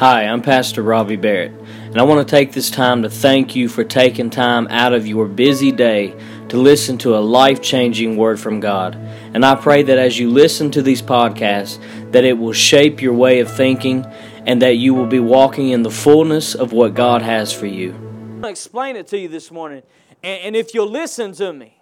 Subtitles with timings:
[0.00, 3.68] Hi, I'm Pastor Robbie Barrett, and I want to take this time to thank you
[3.68, 8.60] for taking time out of your busy day to listen to a life-changing word from
[8.60, 8.94] God.
[8.94, 11.78] And I pray that as you listen to these podcasts,
[12.12, 14.06] that it will shape your way of thinking
[14.46, 17.92] and that you will be walking in the fullness of what God has for you.
[17.92, 19.82] I'm going to explain it to you this morning,
[20.22, 21.76] and, if you'll listen to me.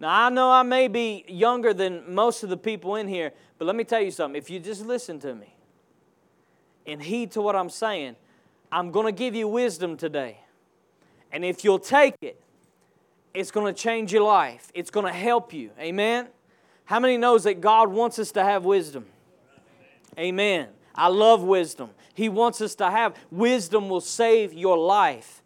[0.00, 3.66] Now, I know I may be younger than most of the people in here, but
[3.66, 4.36] let me tell you something.
[4.36, 5.54] If you just listen to me,
[6.88, 8.16] and heed to what I'm saying,
[8.72, 10.38] I'm going to give you wisdom today.
[11.30, 12.40] And if you'll take it,
[13.34, 14.70] it's going to change your life.
[14.74, 15.70] It's going to help you.
[15.78, 16.28] Amen.
[16.86, 19.06] How many knows that God wants us to have wisdom?
[20.18, 20.68] Amen.
[20.94, 21.90] I love wisdom.
[22.14, 25.42] He wants us to have wisdom will save your life.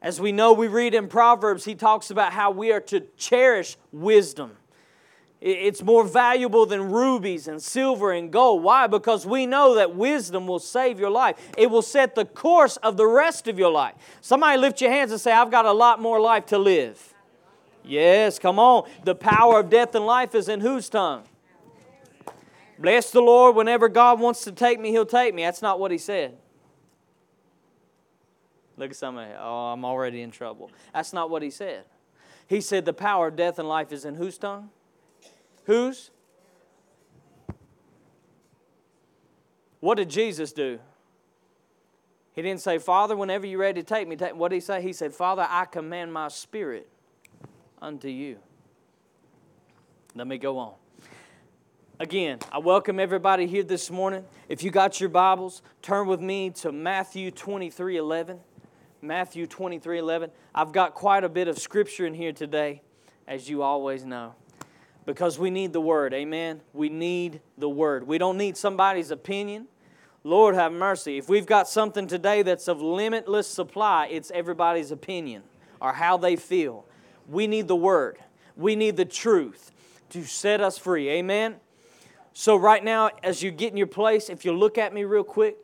[0.00, 3.76] As we know, we read in Proverbs, he talks about how we are to cherish
[3.92, 4.56] wisdom.
[5.44, 8.62] It's more valuable than rubies and silver and gold.
[8.62, 8.86] Why?
[8.86, 11.36] Because we know that wisdom will save your life.
[11.58, 13.96] It will set the course of the rest of your life.
[14.20, 17.12] Somebody lift your hands and say, I've got a lot more life to live.
[17.82, 18.88] Yes, come on.
[19.02, 21.24] The power of death and life is in whose tongue?
[22.78, 23.56] Bless the Lord.
[23.56, 25.42] Whenever God wants to take me, He'll take me.
[25.42, 26.36] That's not what He said.
[28.76, 29.32] Look at somebody.
[29.36, 30.70] Oh, I'm already in trouble.
[30.94, 31.82] That's not what He said.
[32.46, 34.70] He said the power of death and life is in whose tongue?
[35.64, 36.10] Whose?
[39.80, 40.78] What did Jesus do?
[42.34, 44.34] He didn't say, Father, whenever you're ready to take me, take.
[44.34, 44.80] what did he say?
[44.80, 46.88] He said, Father, I command my spirit
[47.80, 48.38] unto you.
[50.14, 50.74] Let me go on.
[52.00, 54.24] Again, I welcome everybody here this morning.
[54.48, 58.40] If you got your Bibles, turn with me to Matthew 23 11.
[59.02, 60.30] Matthew 23 11.
[60.54, 62.82] I've got quite a bit of scripture in here today,
[63.28, 64.34] as you always know
[65.04, 66.14] because we need the Word.
[66.14, 66.60] Amen.
[66.72, 68.06] We need the Word.
[68.06, 69.68] We don't need somebody's opinion.
[70.24, 71.18] Lord have mercy.
[71.18, 75.42] If we've got something today that's of limitless supply, it's everybody's opinion
[75.80, 76.84] or how they feel.
[77.28, 78.18] We need the Word.
[78.56, 79.72] We need the truth
[80.10, 81.08] to set us free.
[81.08, 81.56] Amen.
[82.34, 85.24] So, right now, as you get in your place, if you look at me real
[85.24, 85.56] quick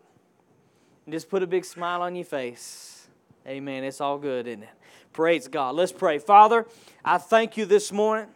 [1.06, 3.08] and just put a big smile on your face.
[3.46, 3.84] Amen.
[3.84, 4.68] It's all good, isn't it?
[5.14, 5.74] Praise God.
[5.74, 6.18] Let's pray.
[6.18, 6.66] Father,
[7.02, 8.26] I thank you this morning.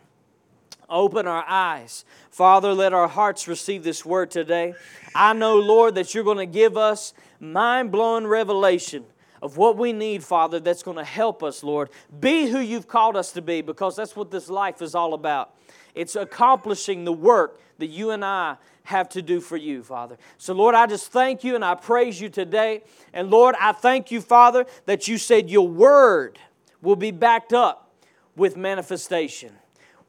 [0.88, 2.04] Open our eyes.
[2.30, 4.74] Father, let our hearts receive this word today.
[5.14, 9.04] I know, Lord, that you're going to give us mind blowing revelation
[9.42, 11.90] of what we need, Father, that's going to help us, Lord.
[12.20, 15.54] Be who you've called us to be because that's what this life is all about.
[15.94, 20.16] It's accomplishing the work that you and I have to do for you, Father.
[20.38, 22.82] So, Lord, I just thank you and I praise you today.
[23.12, 26.38] And, Lord, I thank you, Father, that you said your word
[26.80, 27.90] will be backed up
[28.36, 29.52] with manifestation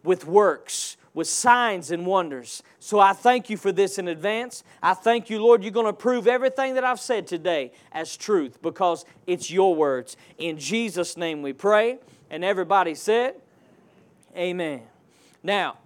[0.03, 2.63] with works, with signs and wonders.
[2.79, 4.63] So I thank you for this in advance.
[4.81, 8.61] I thank you, Lord, you're going to prove everything that I've said today as truth
[8.61, 10.17] because it's your words.
[10.37, 11.99] In Jesus' name we pray.
[12.29, 13.35] And everybody said,
[14.35, 14.81] Amen.
[15.43, 15.77] Now,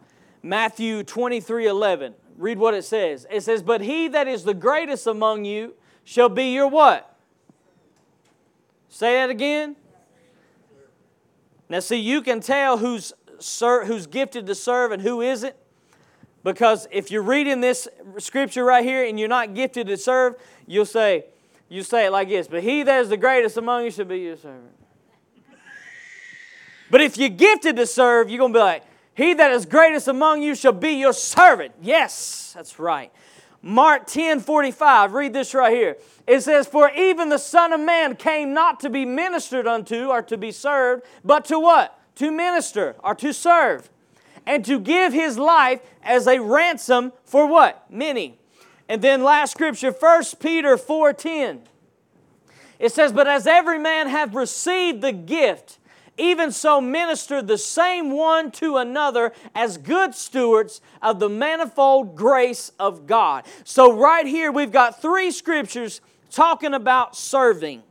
[0.42, 2.14] Matthew 23 11.
[2.38, 3.26] Read what it says.
[3.30, 5.74] It says, But he that is the greatest among you
[6.04, 7.16] shall be your what?
[8.90, 9.76] Say that again.
[11.68, 15.56] Now, see, you can tell who's who's gifted to serve and who isn't.
[16.44, 17.88] Because if you're reading this
[18.20, 21.26] scripture right here and you're not gifted to serve, you'll say,
[21.70, 24.20] you say it like this, but he that is the greatest among you should be
[24.20, 24.72] your servant.
[26.90, 28.84] But if you're gifted to serve, you're going to be like,
[29.14, 31.74] he that is greatest among you shall be your servant.
[31.82, 33.12] Yes, that's right.
[33.62, 35.98] Mark 10 45, read this right here.
[36.28, 40.22] It says, For even the Son of Man came not to be ministered unto or
[40.22, 42.00] to be served, but to what?
[42.18, 43.90] To minister or to serve
[44.46, 47.86] and to give his life as a ransom for what?
[47.92, 48.40] Many.
[48.90, 51.62] And then last scripture, 1 Peter 4:10.
[52.80, 55.80] It says, But as every man hath received the gift,
[56.18, 62.72] even so minister the same one to another as good stewards of the manifold grace
[62.80, 63.46] of God.
[63.64, 66.02] So, right here, we've got three scriptures
[66.32, 67.84] talking about serving.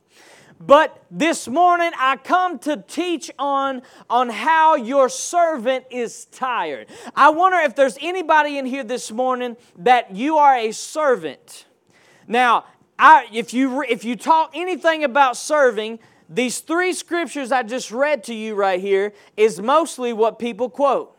[0.58, 6.88] But this morning I come to teach on, on how your servant is tired.
[7.14, 11.66] I wonder if there's anybody in here this morning that you are a servant.
[12.26, 12.64] Now,
[12.98, 15.98] I, if, you, if you talk anything about serving,
[16.28, 21.16] these three scriptures I just read to you right here is mostly what people quote.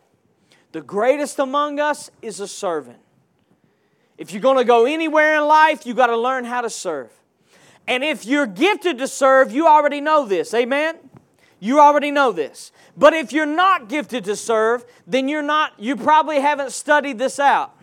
[0.71, 2.99] The greatest among us is a servant.
[4.17, 7.11] If you're going to go anywhere in life, you've got to learn how to serve.
[7.87, 10.53] And if you're gifted to serve, you already know this.
[10.53, 10.97] Amen?
[11.59, 12.71] You already know this.
[12.95, 17.39] But if you're not gifted to serve, then you're not, you probably haven't studied this
[17.39, 17.75] out.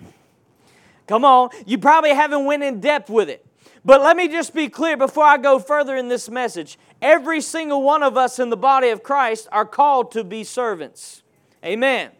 [1.07, 3.45] Come on, you probably haven't went in depth with it.
[3.85, 6.79] But let me just be clear before I go further in this message.
[7.03, 11.23] Every single one of us in the body of Christ are called to be servants.
[11.63, 12.11] Amen.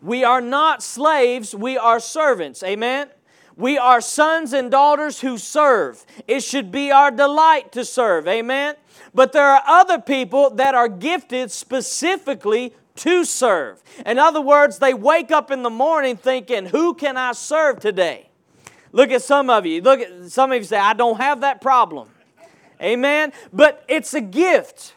[0.00, 2.62] We are not slaves, we are servants.
[2.62, 3.08] Amen.
[3.56, 6.04] We are sons and daughters who serve.
[6.26, 8.26] It should be our delight to serve.
[8.26, 8.74] Amen.
[9.14, 13.82] But there are other people that are gifted specifically to serve.
[14.04, 18.28] In other words, they wake up in the morning thinking, Who can I serve today?
[18.92, 19.80] Look at some of you.
[19.80, 22.08] Look at some of you say, I don't have that problem.
[22.80, 23.32] Amen.
[23.52, 24.94] But it's a gift,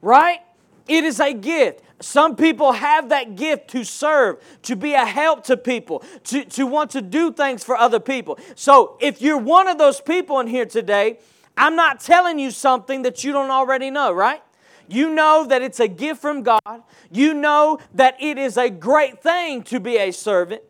[0.00, 0.40] right?
[0.88, 1.81] It is a gift.
[2.02, 6.66] Some people have that gift to serve, to be a help to people, to, to
[6.66, 8.38] want to do things for other people.
[8.54, 11.18] So if you're one of those people in here today,
[11.56, 14.42] I'm not telling you something that you don't already know, right?
[14.88, 16.82] You know that it's a gift from God.
[17.10, 20.62] You know that it is a great thing to be a servant.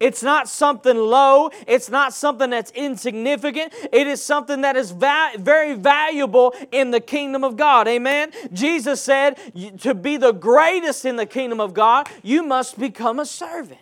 [0.00, 1.50] It's not something low.
[1.66, 3.72] It's not something that's insignificant.
[3.92, 7.86] It is something that is va- very valuable in the kingdom of God.
[7.86, 8.32] Amen.
[8.52, 9.38] Jesus said,
[9.80, 13.80] to be the greatest in the kingdom of God, you must become a servant.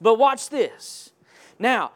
[0.00, 1.12] But watch this.
[1.58, 1.92] Now,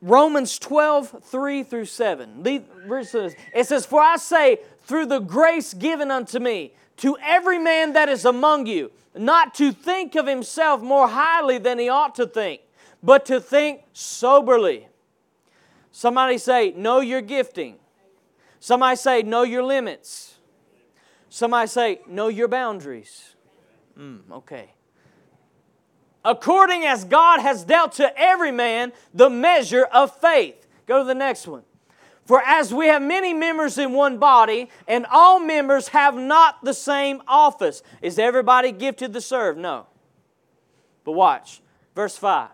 [0.00, 2.42] Romans 12, 3 through 7.
[2.44, 8.08] It says, For I say, through the grace given unto me, to every man that
[8.08, 12.62] is among you, not to think of himself more highly than he ought to think,
[13.02, 14.88] but to think soberly.
[15.92, 17.76] Somebody say, Know your gifting.
[18.58, 20.34] Somebody say, Know your limits.
[21.28, 23.36] Somebody say, Know your boundaries.
[23.98, 24.70] Mm, okay.
[26.24, 30.66] According as God has dealt to every man the measure of faith.
[30.86, 31.62] Go to the next one.
[32.24, 36.72] For as we have many members in one body, and all members have not the
[36.72, 37.82] same office.
[38.00, 39.58] Is everybody gifted to serve?
[39.58, 39.86] No.
[41.04, 41.60] But watch,
[41.94, 42.48] verse 5.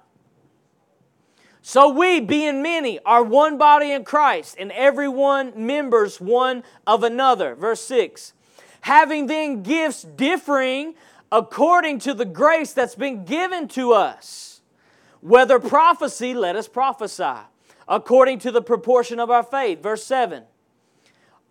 [1.62, 7.05] So we, being many, are one body in Christ, and every one members one of
[7.05, 7.55] another.
[7.55, 8.32] Verse 6.
[8.81, 10.94] Having then gifts differing
[11.31, 14.62] according to the grace that's been given to us.
[15.20, 17.43] Whether prophecy, let us prophesy
[17.91, 19.83] according to the proportion of our faith.
[19.83, 20.45] Verse 7.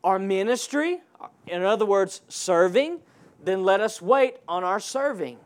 [0.04, 1.02] Our ministry,
[1.46, 3.02] in other words, serving,
[3.44, 5.38] then let us wait on our serving.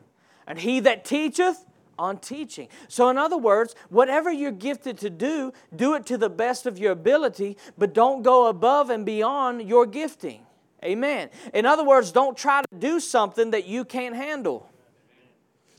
[0.45, 1.65] And he that teacheth,
[1.97, 2.67] on teaching.
[2.87, 6.79] So, in other words, whatever you're gifted to do, do it to the best of
[6.79, 10.41] your ability, but don't go above and beyond your gifting.
[10.83, 11.29] Amen.
[11.53, 14.69] In other words, don't try to do something that you can't handle.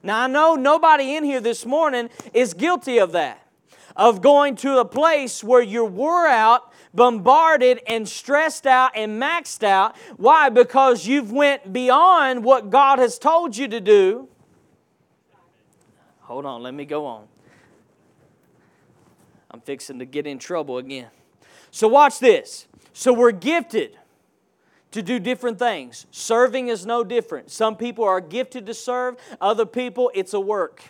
[0.05, 3.44] Now, I know nobody in here this morning is guilty of that
[3.96, 9.62] of going to a place where you're wore out, bombarded and stressed out and maxed
[9.62, 9.96] out.
[10.17, 10.49] Why?
[10.49, 14.29] Because you've went beyond what God has told you to do.
[16.23, 17.26] Hold on, let me go on.
[19.50, 21.08] I'm fixing to get in trouble again.
[21.70, 22.67] So watch this.
[22.93, 23.96] So we're gifted
[24.93, 26.06] to do different things.
[26.12, 27.50] Serving is no different.
[27.50, 30.82] Some people are gifted to serve, other people it's a work.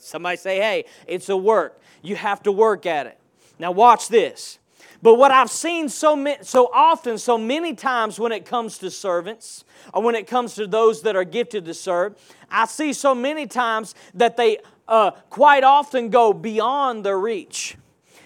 [0.00, 3.18] Somebody say, "Hey, it's a work." You have to work at it.
[3.58, 4.58] Now, watch this.
[5.00, 9.64] But what I've seen so, so often, so many times when it comes to servants,
[9.94, 12.16] or when it comes to those that are gifted to serve,
[12.50, 14.58] I see so many times that they
[14.88, 17.76] uh, quite often go beyond their reach.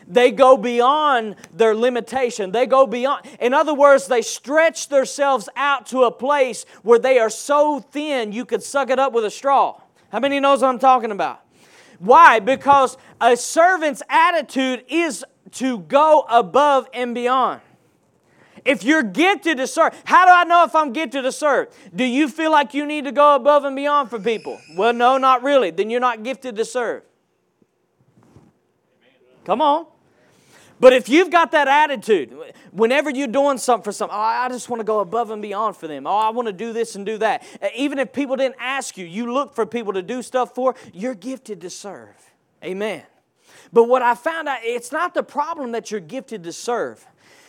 [0.07, 2.53] They go beyond their limitation.
[2.53, 3.27] They go beyond.
[3.39, 8.33] In other words, they stretch themselves out to a place where they are so thin
[8.33, 9.81] you could suck it up with a straw.
[10.11, 11.43] How many knows what I'm talking about?
[12.03, 12.41] Why?
[12.41, 17.61] Because a servant's attitude is to go above and beyond.
[18.65, 21.69] If you're gifted to serve, how do I know if I'm gifted to serve?
[21.95, 24.61] Do you feel like you need to go above and beyond for people?
[24.77, 25.71] Well, no, not really.
[25.71, 27.05] Then you're not gifted to serve.
[29.45, 29.87] Come on.
[30.83, 32.37] But if you've got that attitude,
[32.73, 35.77] whenever you're doing something for something, oh, I just want to go above and beyond
[35.77, 36.09] for them.
[36.09, 37.45] Oh, I want to do this and do that.
[37.77, 41.15] Even if people didn't ask you, you look for people to do stuff for, you're
[41.15, 42.17] gifted to serve.
[42.65, 43.05] Amen.
[43.73, 47.07] But what I found out, it's not the problem that you're gifted to serve.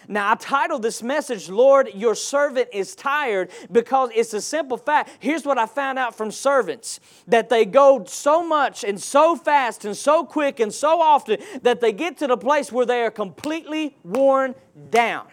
[0.07, 5.09] Now, I titled this message, Lord, Your Servant is Tired, because it's a simple fact.
[5.19, 9.85] Here's what I found out from servants that they go so much and so fast
[9.85, 13.11] and so quick and so often that they get to the place where they are
[13.11, 14.55] completely worn
[14.89, 15.27] down.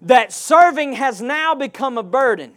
[0.00, 2.54] That serving has now become a burden.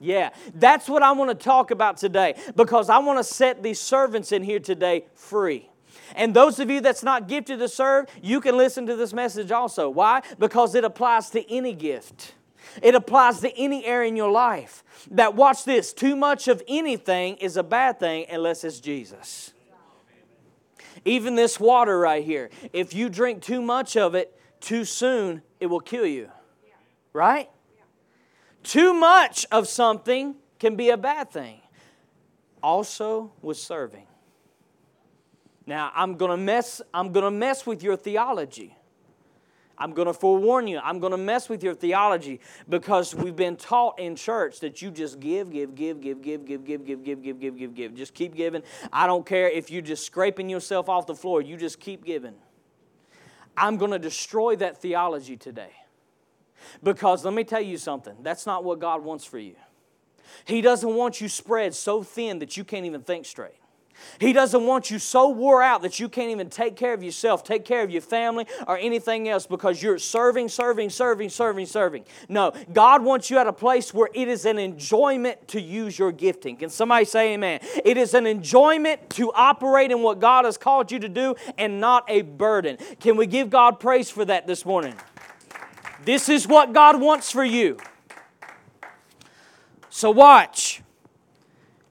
[0.00, 3.78] Yeah, that's what I want to talk about today because I want to set these
[3.78, 5.68] servants in here today free.
[6.14, 9.50] And those of you that's not gifted to serve, you can listen to this message
[9.50, 9.88] also.
[9.88, 10.22] Why?
[10.38, 12.34] Because it applies to any gift.
[12.82, 14.84] It applies to any area in your life.
[15.10, 19.52] That, watch this, too much of anything is a bad thing unless it's Jesus.
[21.04, 25.66] Even this water right here, if you drink too much of it too soon, it
[25.66, 26.30] will kill you.
[27.12, 27.50] Right?
[28.62, 31.60] Too much of something can be a bad thing.
[32.62, 34.06] Also with serving.
[35.66, 38.76] Now, I'm going to mess I'm going to mess with your theology.
[39.78, 40.78] I'm going to forewarn you.
[40.78, 44.90] I'm going to mess with your theology because we've been taught in church that you
[44.90, 47.94] just give, give, give, give, give, give, give, give, give, give, give, give, give.
[47.94, 48.62] Just keep giving.
[48.92, 51.42] I don't care if you're just scraping yourself off the floor.
[51.42, 52.34] You just keep giving.
[53.56, 55.72] I'm going to destroy that theology today.
[56.82, 59.56] Because let me tell you something, that's not what God wants for you.
[60.44, 63.58] He doesn't want you spread so thin that you can't even think straight.
[64.18, 67.44] He doesn't want you so wore out that you can't even take care of yourself,
[67.44, 72.04] take care of your family, or anything else because you're serving, serving, serving, serving, serving.
[72.28, 76.12] No, God wants you at a place where it is an enjoyment to use your
[76.12, 76.56] gifting.
[76.56, 77.60] Can somebody say amen?
[77.84, 81.80] It is an enjoyment to operate in what God has called you to do and
[81.80, 82.78] not a burden.
[83.00, 84.94] Can we give God praise for that this morning?
[86.04, 87.78] This is what God wants for you.
[89.90, 90.82] So watch.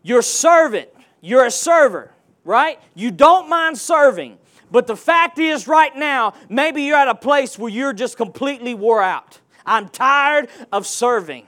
[0.04, 0.90] Your servant
[1.22, 2.12] you're a server,
[2.44, 2.80] right?
[2.96, 4.38] You don't mind serving.
[4.72, 8.74] But the fact is, right now, maybe you're at a place where you're just completely
[8.74, 9.40] wore out.
[9.66, 11.46] I'm tired of serving.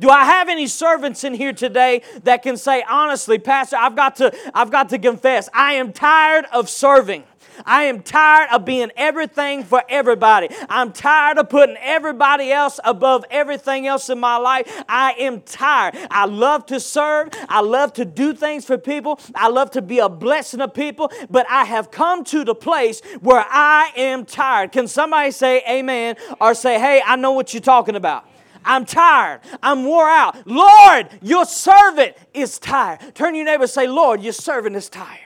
[0.00, 4.16] Do I have any servants in here today that can say honestly, Pastor, I've got
[4.16, 7.24] to I've got to confess, I am tired of serving.
[7.64, 10.48] I am tired of being everything for everybody.
[10.68, 14.84] I'm tired of putting everybody else above everything else in my life.
[14.88, 15.96] I am tired.
[16.10, 17.30] I love to serve.
[17.48, 19.20] I love to do things for people.
[19.34, 23.00] I love to be a blessing to people, but I have come to the place
[23.20, 24.72] where I am tired.
[24.72, 28.26] Can somebody say amen or say, hey, I know what you're talking about?
[28.64, 29.40] I'm tired.
[29.62, 30.46] I'm wore out.
[30.46, 33.00] Lord, your servant is tired.
[33.14, 35.18] Turn your neighbor say, Lord, your servant is tired.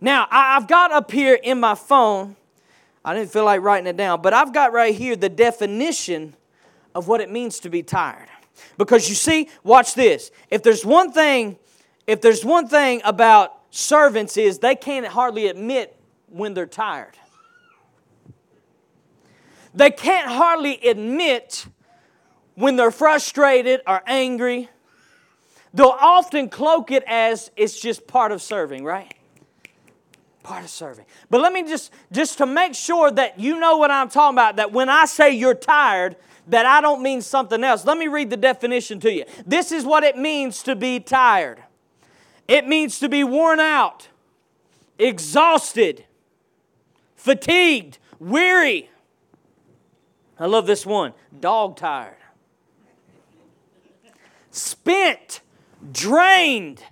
[0.00, 2.36] Now, I've got up here in my phone,
[3.04, 6.34] I didn't feel like writing it down, but I've got right here the definition
[6.94, 8.28] of what it means to be tired.
[8.78, 10.30] Because you see, watch this.
[10.50, 11.58] If there's one thing,
[12.06, 15.96] if there's one thing about servants is they can't hardly admit
[16.28, 17.16] when they're tired.
[19.74, 21.66] They can't hardly admit
[22.54, 24.68] when they're frustrated or angry.
[25.72, 29.12] They'll often cloak it as it's just part of serving, right?
[30.44, 31.06] Part of serving.
[31.28, 34.56] But let me just just to make sure that you know what I'm talking about
[34.56, 36.14] that when I say you're tired
[36.46, 37.84] that I don't mean something else.
[37.84, 39.24] Let me read the definition to you.
[39.44, 41.64] This is what it means to be tired.
[42.46, 44.08] It means to be worn out,
[44.98, 46.04] exhausted,
[47.16, 48.90] fatigued, weary.
[50.38, 51.14] I love this one.
[51.40, 52.16] Dog tired.
[54.50, 55.40] Spent,
[55.90, 56.84] drained,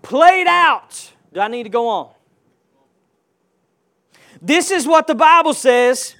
[0.00, 2.10] played out do I need to go on?
[4.42, 6.16] This is what the Bible says,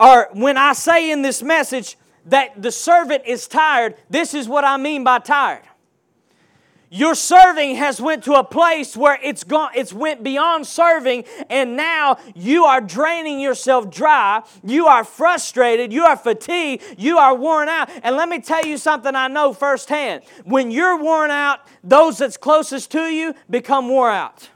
[0.00, 4.64] or when I say in this message that the servant is tired, this is what
[4.64, 5.62] I mean by tired.
[6.92, 11.76] Your serving has went to a place where it's gone it's went beyond serving and
[11.76, 14.42] now you are draining yourself dry.
[14.64, 17.88] You are frustrated, you are fatigued, you are worn out.
[18.02, 20.24] And let me tell you something I know firsthand.
[20.44, 24.48] When you're worn out, those that's closest to you become worn out.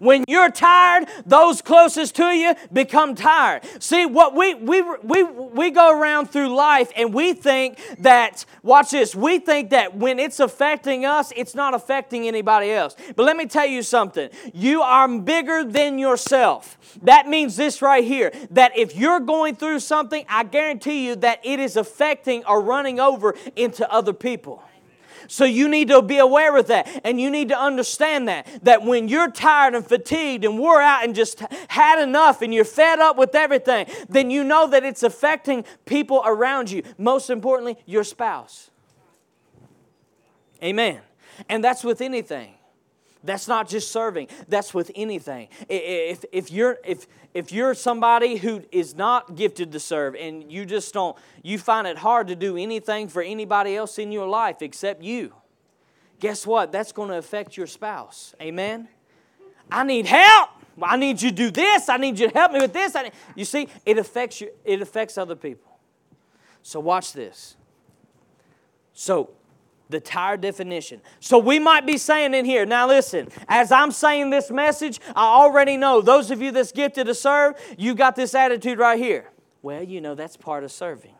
[0.00, 3.62] When you're tired, those closest to you become tired.
[3.80, 8.92] See, what we, we, we, we go around through life and we think that, watch
[8.92, 12.96] this, we think that when it's affecting us, it's not affecting anybody else.
[13.14, 16.78] But let me tell you something you are bigger than yourself.
[17.02, 21.40] That means this right here that if you're going through something, I guarantee you that
[21.44, 24.62] it is affecting or running over into other people.
[25.30, 28.48] So you need to be aware of that and you need to understand that.
[28.64, 32.64] That when you're tired and fatigued and wore out and just had enough and you're
[32.64, 36.82] fed up with everything, then you know that it's affecting people around you.
[36.98, 38.70] Most importantly, your spouse.
[40.64, 41.00] Amen.
[41.48, 42.54] And that's with anything.
[43.22, 45.48] That's not just serving, that's with anything.
[45.68, 50.64] If, if, you're, if, if you're somebody who is not gifted to serve and you
[50.64, 54.62] just don't, you find it hard to do anything for anybody else in your life
[54.62, 55.34] except you,
[56.18, 56.72] guess what?
[56.72, 58.34] That's going to affect your spouse.
[58.40, 58.88] Amen?
[59.70, 60.50] I need help.
[60.82, 61.88] I need you to do this.
[61.88, 62.96] I need you to help me with this.
[63.34, 65.78] you see, it affects you, it affects other people.
[66.62, 67.56] So watch this.
[68.92, 69.30] So
[69.90, 71.00] the tired definition.
[71.18, 75.24] So we might be saying in here, now listen, as I'm saying this message, I
[75.24, 79.30] already know those of you that's gifted to serve, you got this attitude right here.
[79.62, 81.14] Well, you know, that's part of serving.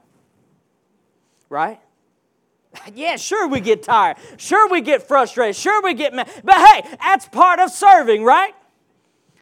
[1.48, 1.80] Right?
[2.94, 4.16] Yeah, sure we get tired.
[4.36, 5.56] Sure we get frustrated.
[5.56, 6.30] Sure we get mad.
[6.44, 8.54] But hey, that's part of serving, right?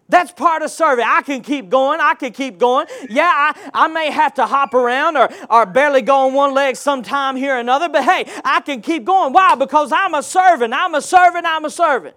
[0.08, 1.04] That's part of serving.
[1.06, 2.00] I can keep going.
[2.00, 2.86] I can keep going.
[3.10, 6.76] Yeah, I, I may have to hop around or, or barely go on one leg
[6.76, 9.34] sometime here or another, but hey, I can keep going.
[9.34, 9.54] Why?
[9.54, 10.72] Because I'm a servant.
[10.72, 11.44] I'm a servant.
[11.46, 12.16] I'm a servant.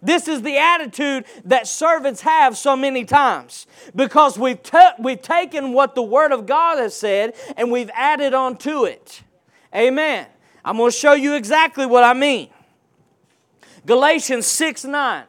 [0.00, 4.60] This is the attitude that servants have so many times because we've,
[4.98, 9.22] we've taken what the Word of God has said and we've added on to it.
[9.74, 10.26] Amen.
[10.64, 12.50] I'm going to show you exactly what I mean.
[13.84, 15.24] Galatians 6 9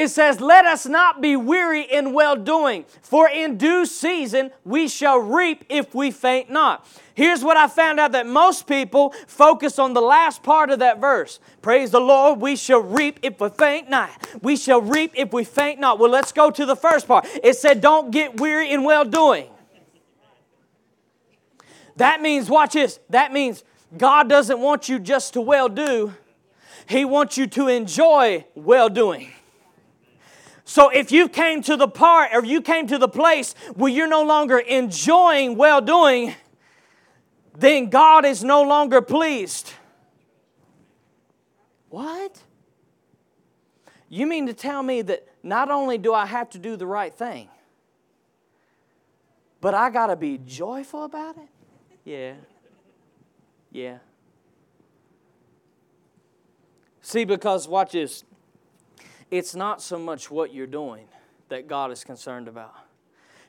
[0.00, 4.88] it says, Let us not be weary in well doing, for in due season we
[4.88, 6.86] shall reap if we faint not.
[7.14, 11.02] Here's what I found out that most people focus on the last part of that
[11.02, 11.38] verse.
[11.60, 14.10] Praise the Lord, we shall reap if we faint not.
[14.40, 15.98] We shall reap if we faint not.
[15.98, 17.26] Well, let's go to the first part.
[17.44, 19.48] It said, Don't get weary in well doing.
[21.96, 23.64] That means, watch this, that means
[23.98, 26.14] God doesn't want you just to well do,
[26.88, 29.30] He wants you to enjoy well doing.
[30.70, 34.06] So if you came to the part or you came to the place where you're
[34.06, 36.36] no longer enjoying well doing,
[37.58, 39.72] then God is no longer pleased.
[41.88, 42.40] What?
[44.08, 47.12] You mean to tell me that not only do I have to do the right
[47.12, 47.48] thing,
[49.60, 51.48] but I got to be joyful about it?
[52.04, 52.34] Yeah.
[53.72, 53.98] Yeah.
[57.02, 58.22] See, because watch this
[59.30, 61.06] it's not so much what you're doing
[61.48, 62.74] that God is concerned about.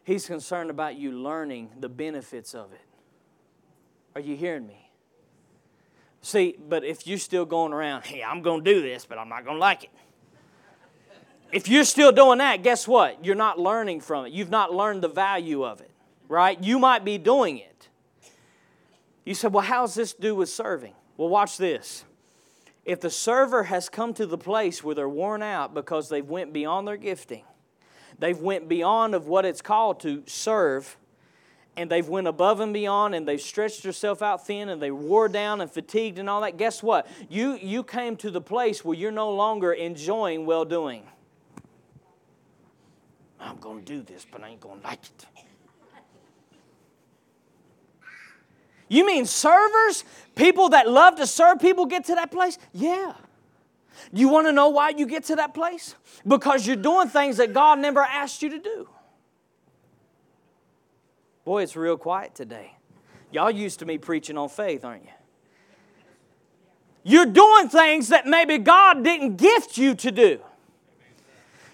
[0.03, 2.81] He's concerned about you learning the benefits of it.
[4.15, 4.89] Are you hearing me?
[6.21, 9.29] See, but if you're still going around, hey, I'm going to do this, but I'm
[9.29, 9.89] not going to like it.
[11.51, 13.25] If you're still doing that, guess what?
[13.25, 14.31] You're not learning from it.
[14.31, 15.91] You've not learned the value of it,
[16.29, 16.61] right?
[16.63, 17.89] You might be doing it.
[19.25, 20.93] You said, well, how's this do with serving?
[21.17, 22.05] Well, watch this.
[22.83, 26.51] If the server has come to the place where they're worn out because they've went
[26.51, 27.43] beyond their gifting,
[28.17, 30.97] they've went beyond of what it's called to serve,
[31.77, 35.29] and they've went above and beyond and they've stretched themselves out thin and they wore
[35.29, 37.07] down and fatigued and all that guess what?
[37.29, 41.03] You you came to the place where you're no longer enjoying well doing
[43.41, 45.25] i'm going to do this but i ain't going to like it
[48.91, 50.03] You mean servers?
[50.35, 52.57] People that love to serve people get to that place?
[52.73, 53.13] Yeah.
[54.11, 55.95] You want to know why you get to that place?
[56.27, 58.89] Because you're doing things that God never asked you to do.
[61.45, 62.75] Boy, it's real quiet today.
[63.31, 65.11] Y'all used to me preaching on faith, aren't you?
[67.03, 70.41] You're doing things that maybe God didn't gift you to do.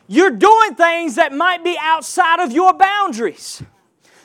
[0.08, 3.64] You're doing things that might be outside of your boundaries.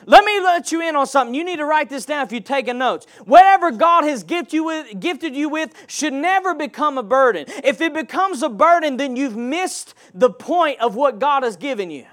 [0.05, 1.33] Let me let you in on something.
[1.33, 3.05] You need to write this down if you're taking notes.
[3.25, 7.45] Whatever God has gifted you with, gifted you with should never become a burden.
[7.63, 11.89] If it becomes a burden, then you've missed the point of what God has given
[11.89, 12.05] you.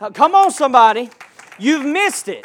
[0.00, 1.10] Uh, come on, somebody.
[1.58, 2.44] You've missed it.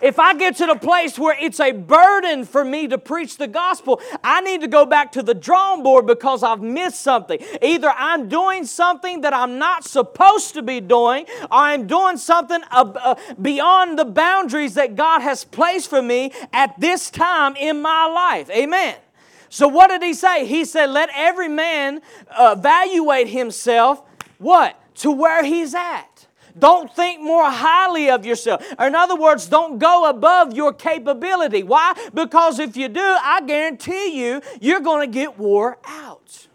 [0.00, 3.48] If I get to the place where it's a burden for me to preach the
[3.48, 7.38] gospel, I need to go back to the drawing board because I've missed something.
[7.62, 12.60] Either I'm doing something that I'm not supposed to be doing, or I'm doing something
[12.70, 18.06] uh, beyond the boundaries that God has placed for me at this time in my
[18.06, 18.50] life.
[18.50, 18.96] Amen.
[19.50, 20.46] So, what did he say?
[20.46, 24.02] He said, Let every man uh, evaluate himself,
[24.38, 24.78] what?
[24.96, 26.07] To where he's at.
[26.58, 28.64] Don't think more highly of yourself.
[28.78, 31.62] Or in other words, don't go above your capability.
[31.62, 31.94] Why?
[32.12, 36.47] Because if you do, I guarantee you, you're going to get wore out.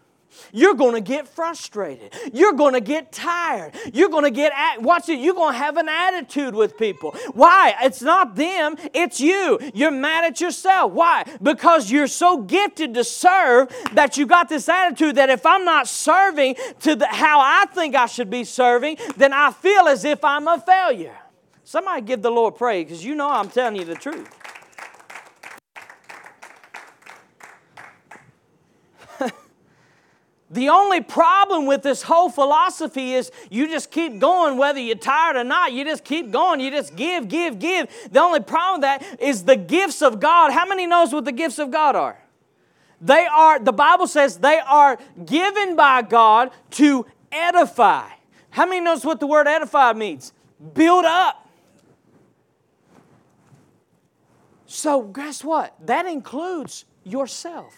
[0.54, 2.14] You're going to get frustrated.
[2.32, 3.74] You're going to get tired.
[3.92, 7.10] You're going to get, at, watch it, you're going to have an attitude with people.
[7.32, 7.74] Why?
[7.82, 9.58] It's not them, it's you.
[9.74, 10.92] You're mad at yourself.
[10.92, 11.24] Why?
[11.42, 15.88] Because you're so gifted to serve that you got this attitude that if I'm not
[15.88, 20.24] serving to the, how I think I should be serving, then I feel as if
[20.24, 21.16] I'm a failure.
[21.64, 24.43] Somebody give the Lord praise because you know I'm telling you the truth.
[30.50, 35.36] The only problem with this whole philosophy is you just keep going whether you're tired
[35.36, 35.72] or not.
[35.72, 36.60] You just keep going.
[36.60, 37.88] You just give, give, give.
[38.10, 40.52] The only problem with that is the gifts of God.
[40.52, 42.18] How many knows what the gifts of God are?
[43.00, 48.08] They are, the Bible says they are given by God to edify.
[48.50, 50.32] How many knows what the word edify means?
[50.74, 51.48] Build up.
[54.66, 55.74] So guess what?
[55.84, 57.74] That includes yourself.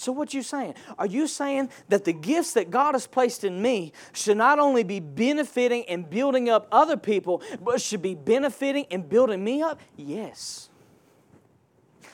[0.00, 0.76] So what you saying?
[0.98, 4.82] Are you saying that the gifts that God has placed in me should not only
[4.82, 9.78] be benefiting and building up other people, but should be benefiting and building me up?
[9.98, 10.70] Yes.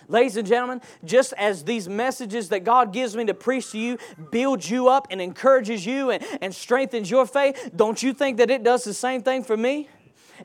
[0.08, 3.98] Ladies and gentlemen, just as these messages that God gives me to preach to you
[4.32, 8.50] build you up and encourages you and, and strengthens your faith, don't you think that
[8.50, 9.88] it does the same thing for me?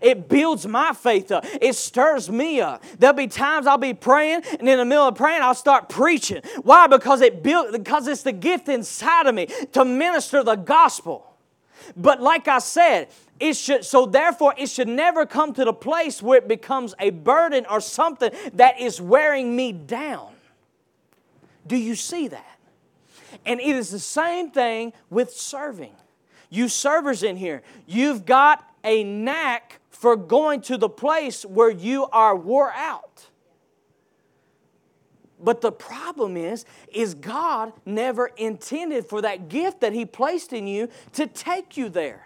[0.01, 1.45] It builds my faith up.
[1.61, 2.83] It stirs me up.
[2.97, 6.41] There'll be times I'll be praying, and in the middle of praying, I'll start preaching.
[6.63, 6.87] Why?
[6.87, 11.27] Because it built because it's the gift inside of me to minister the gospel.
[11.95, 13.09] But like I said,
[13.39, 17.09] it should so therefore it should never come to the place where it becomes a
[17.09, 20.33] burden or something that is wearing me down.
[21.65, 22.59] Do you see that?
[23.45, 25.93] And it is the same thing with serving.
[26.49, 32.07] You servers in here, you've got a knack for going to the place where you
[32.07, 33.27] are wore out.
[35.39, 40.65] But the problem is, is God never intended for that gift that He placed in
[40.65, 42.25] you to take you there.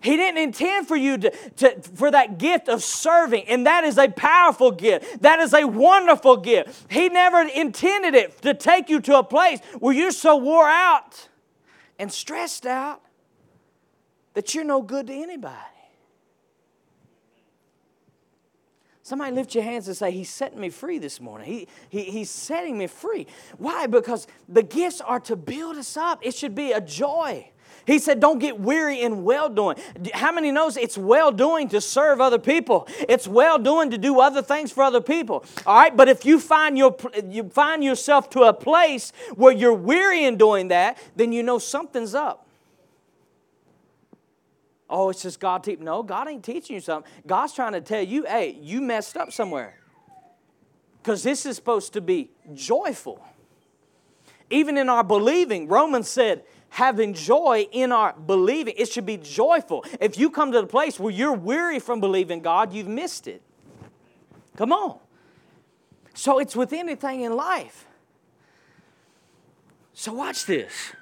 [0.00, 3.96] He didn't intend for you to, to, for that gift of serving, and that is
[3.96, 5.22] a powerful gift.
[5.22, 6.90] That is a wonderful gift.
[6.90, 11.28] He never intended it to take you to a place where you're so wore out
[11.96, 13.02] and stressed out
[14.34, 15.75] that you're no good to anybody.
[19.06, 21.46] Somebody lift your hands and say, He's setting me free this morning.
[21.46, 23.28] He, he, he's setting me free.
[23.56, 23.86] Why?
[23.86, 26.18] Because the gifts are to build us up.
[26.26, 27.48] It should be a joy.
[27.86, 29.76] He said, Don't get weary in well doing.
[30.12, 32.88] How many knows it's well doing to serve other people?
[33.08, 35.44] It's well doing to do other things for other people.
[35.64, 36.96] All right, but if you find your
[37.30, 41.60] you find yourself to a place where you're weary in doing that, then you know
[41.60, 42.45] something's up.
[44.88, 45.84] Oh, it's just God teaching.
[45.84, 47.10] No, God ain't teaching you something.
[47.26, 49.78] God's trying to tell you, hey, you messed up somewhere.
[51.02, 53.24] Because this is supposed to be joyful.
[54.50, 58.74] Even in our believing, Romans said, having joy in our believing.
[58.76, 59.84] It should be joyful.
[60.00, 63.42] If you come to the place where you're weary from believing God, you've missed it.
[64.56, 64.98] Come on.
[66.14, 67.86] So it's with anything in life.
[69.92, 70.92] So watch this.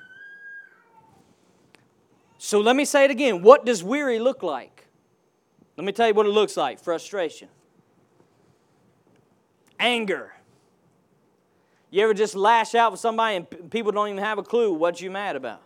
[2.45, 3.41] So let me say it again.
[3.41, 4.85] What does weary look like?
[5.79, 7.49] Let me tell you what it looks like frustration,
[9.81, 10.31] anger.
[11.91, 15.01] You ever just lash out with somebody and people don't even have a clue what
[15.01, 15.63] you mad about?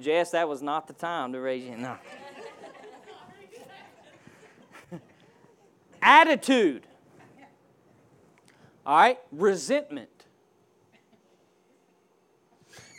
[0.00, 1.98] Jess, that was not the time to raise your no.
[6.00, 6.86] Attitude.
[8.86, 10.17] All right, resentment.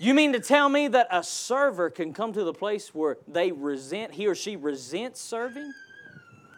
[0.01, 3.51] You mean to tell me that a server can come to the place where they
[3.51, 5.73] resent, he or she resents serving?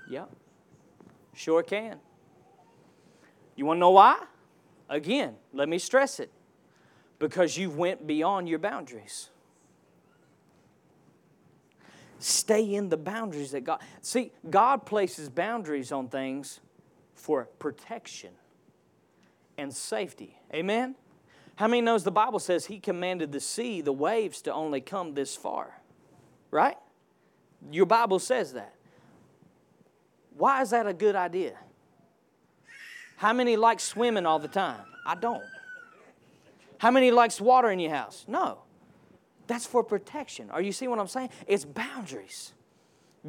[0.07, 0.25] Yeah,
[1.33, 1.97] sure can.
[3.55, 4.23] You want to know why?
[4.89, 6.31] Again, let me stress it.
[7.17, 9.29] Because you went beyond your boundaries.
[12.19, 13.81] Stay in the boundaries that God.
[14.01, 16.59] See, God places boundaries on things
[17.15, 18.31] for protection
[19.57, 20.37] and safety.
[20.53, 20.95] Amen?
[21.61, 25.13] How many knows the Bible says he commanded the sea, the waves to only come
[25.13, 25.79] this far?
[26.49, 26.75] Right?
[27.71, 28.73] Your Bible says that.
[30.35, 31.53] Why is that a good idea?
[33.15, 34.81] How many like swimming all the time?
[35.05, 35.43] I don't.
[36.79, 38.25] How many likes water in your house?
[38.27, 38.63] No.
[39.45, 40.49] That's for protection.
[40.49, 41.29] Are you seeing what I'm saying?
[41.45, 42.53] It's boundaries.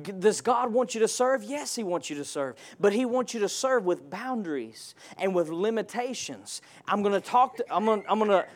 [0.00, 1.44] Does God want you to serve?
[1.44, 2.56] Yes, He wants you to serve.
[2.80, 6.62] But He wants you to serve with boundaries and with limitations.
[6.88, 8.46] I'm going to talk, to, I'm going to, I'm going to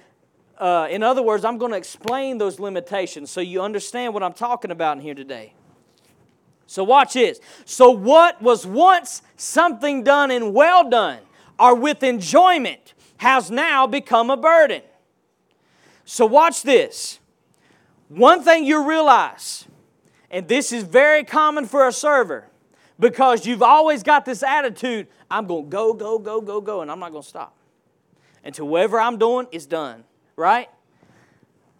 [0.59, 4.33] uh, in other words, I'm going to explain those limitations so you understand what I'm
[4.33, 5.53] talking about in here today.
[6.67, 7.41] So, watch this.
[7.65, 11.21] So, what was once something done and well done,
[11.59, 14.83] or with enjoyment, has now become a burden.
[16.05, 17.21] So, watch this.
[18.09, 19.67] One thing you realize
[20.37, 22.45] and this is very common for a server
[23.01, 26.91] because you've always got this attitude I'm going to go, go, go, go, go, and
[26.91, 27.57] I'm not going to stop
[28.45, 30.05] until whatever I'm doing is done,
[30.37, 30.69] right?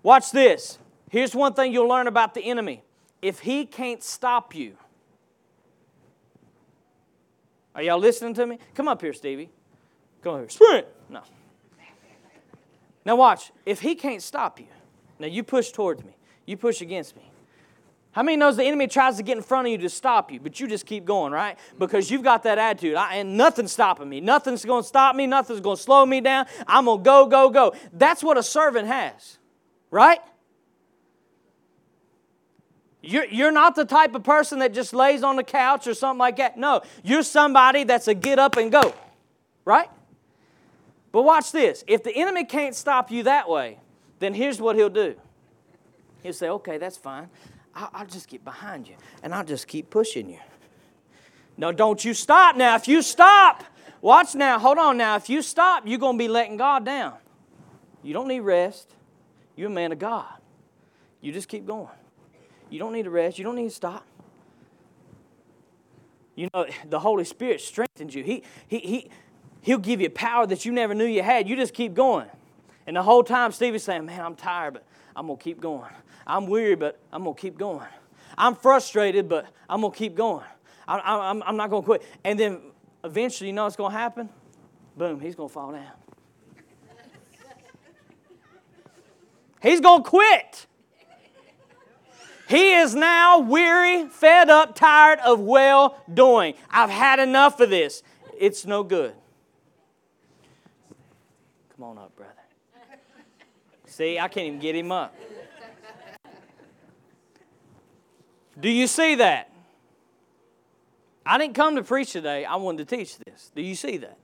[0.03, 0.79] Watch this.
[1.11, 2.83] Here's one thing you'll learn about the enemy
[3.21, 4.79] if he can't stop you,
[7.75, 8.59] are y'all listening to me?
[8.75, 9.51] Come up here, Stevie.
[10.23, 10.49] Come here.
[10.49, 10.87] Sprint.
[11.11, 11.21] No.
[13.05, 13.53] Now watch.
[13.67, 14.69] If he can't stop you,
[15.19, 16.17] now you push towards me.
[16.47, 17.31] You push against me.
[18.17, 20.41] How many knows the enemy tries to get in front of you to stop you,
[20.41, 21.59] but you just keep going, right?
[21.79, 22.95] Because you've got that attitude.
[22.95, 24.23] I, and nothing's stopping me.
[24.23, 25.27] Nothing's going to stop me.
[25.27, 26.47] Nothing's going to slow me down.
[26.67, 27.75] I'm going to go, go, go.
[27.93, 29.37] That's what a servant has,
[29.91, 30.21] right?
[33.03, 36.19] You're, you're not the type of person that just lays on the couch or something
[36.19, 36.57] like that.
[36.57, 38.95] No, you're somebody that's a get up and go,
[39.67, 39.91] right?
[41.13, 41.85] But watch this.
[41.87, 43.79] If the enemy can't stop you that way,
[44.21, 45.17] then here's what he'll do.
[46.23, 47.29] He'll say, okay, that's fine.
[47.77, 50.39] I'll, I'll just get behind you and I'll just keep pushing you.
[51.59, 52.75] No, don't you stop now.
[52.75, 53.65] If you stop,
[54.01, 55.17] watch now, hold on now.
[55.17, 57.15] If you stop, you're going to be letting God down.
[58.03, 58.95] You don't need rest.
[59.57, 60.27] You're a man of God.
[61.21, 61.89] You just keep going.
[62.71, 63.39] You don't need to rest.
[63.39, 64.05] You don't need to stop.
[66.35, 68.23] You know, the Holy Spirit strengthens you.
[68.23, 69.11] He, he, he,
[69.63, 71.49] he'll give you power that you never knew you had.
[71.49, 72.29] You just keep going.
[72.87, 74.85] And the whole time, Stevie's saying, Man, I'm tired, but
[75.15, 75.91] I'm going to keep going.
[76.27, 77.87] I'm weary, but I'm going to keep going.
[78.37, 80.45] I'm frustrated, but I'm going to keep going.
[80.89, 82.03] I, I'm, I'm not going to quit.
[82.25, 82.61] And then
[83.05, 84.29] eventually, you know what's going to happen?
[84.97, 85.87] Boom, he's going to fall down.
[89.63, 90.67] He's going to quit.
[92.49, 96.55] He is now weary, fed up, tired of well doing.
[96.71, 98.03] I've had enough of this.
[98.39, 99.15] It's no good.
[101.75, 102.33] Come on up, brother.
[103.87, 105.15] See, I can't even get him up.
[108.59, 109.51] Do you see that?
[111.25, 113.51] I didn't come to preach today, I wanted to teach this.
[113.55, 114.19] Do you see that?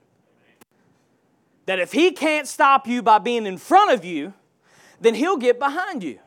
[1.65, 4.33] That if he can't stop you by being in front of you,
[5.01, 6.19] then he'll get behind you.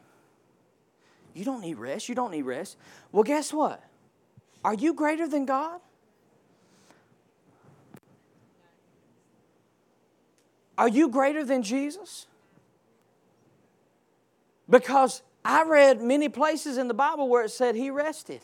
[1.35, 2.09] You don't need rest.
[2.09, 2.77] You don't need rest.
[3.12, 3.83] Well, guess what?
[4.64, 5.81] Are you greater than God?
[10.79, 12.27] Are you greater than Jesus?
[14.69, 18.40] Because I read many places in the Bible where it said he rested.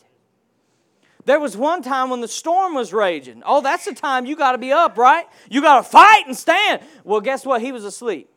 [1.25, 3.43] There was one time when the storm was raging.
[3.45, 5.25] Oh, that's the time you got to be up, right?
[5.49, 6.81] You got to fight and stand.
[7.03, 7.61] Well, guess what?
[7.61, 8.29] He was asleep.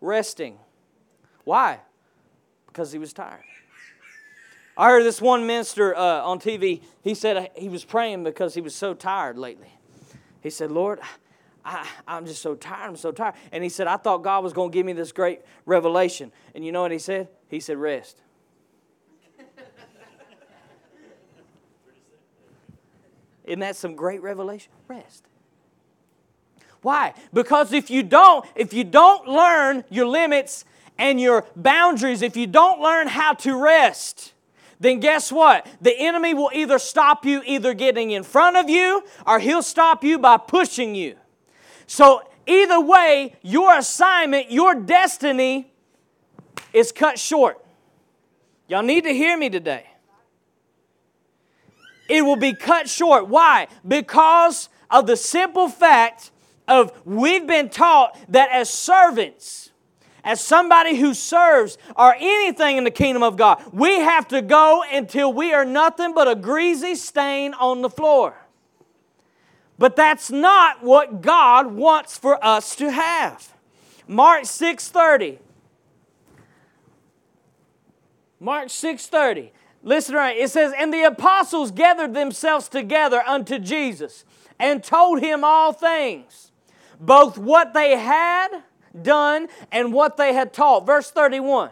[0.00, 0.58] Resting.
[1.44, 1.80] Why?
[2.72, 3.44] because he was tired.
[4.76, 8.62] I heard this one minister uh, on TV, he said he was praying because he
[8.62, 9.68] was so tired lately.
[10.40, 10.98] He said, Lord,
[11.64, 12.88] I, I'm just so tired.
[12.88, 13.34] I'm so tired.
[13.52, 16.32] And he said, I thought God was going to give me this great revelation.
[16.54, 17.28] And you know what he said?
[17.48, 18.20] He said, Rest.
[23.44, 24.72] Isn't that some great revelation?
[24.88, 25.24] Rest.
[26.82, 27.14] Why?
[27.32, 30.64] Because if you don't, if you don't learn your limits
[30.98, 34.32] and your boundaries, if you don't learn how to rest,
[34.80, 35.66] then guess what?
[35.80, 40.02] The enemy will either stop you either getting in front of you or he'll stop
[40.02, 41.16] you by pushing you.
[41.92, 45.70] So, either way, your assignment, your destiny
[46.72, 47.62] is cut short.
[48.66, 49.84] Y'all need to hear me today.
[52.08, 53.28] It will be cut short.
[53.28, 53.68] Why?
[53.86, 56.30] Because of the simple fact
[56.66, 59.70] of we've been taught that as servants,
[60.24, 64.82] as somebody who serves or anything in the kingdom of God, we have to go
[64.90, 68.34] until we are nothing but a greasy stain on the floor.
[69.82, 73.52] But that's not what God wants for us to have.
[74.06, 75.40] Mark 6:30.
[78.38, 79.50] Mark 6:30.
[79.82, 80.36] Listen right.
[80.36, 84.24] It says, "And the apostles gathered themselves together unto Jesus
[84.56, 86.52] and told him all things,
[87.00, 88.62] both what they had
[89.02, 90.86] done and what they had taught.
[90.86, 91.70] Verse 31.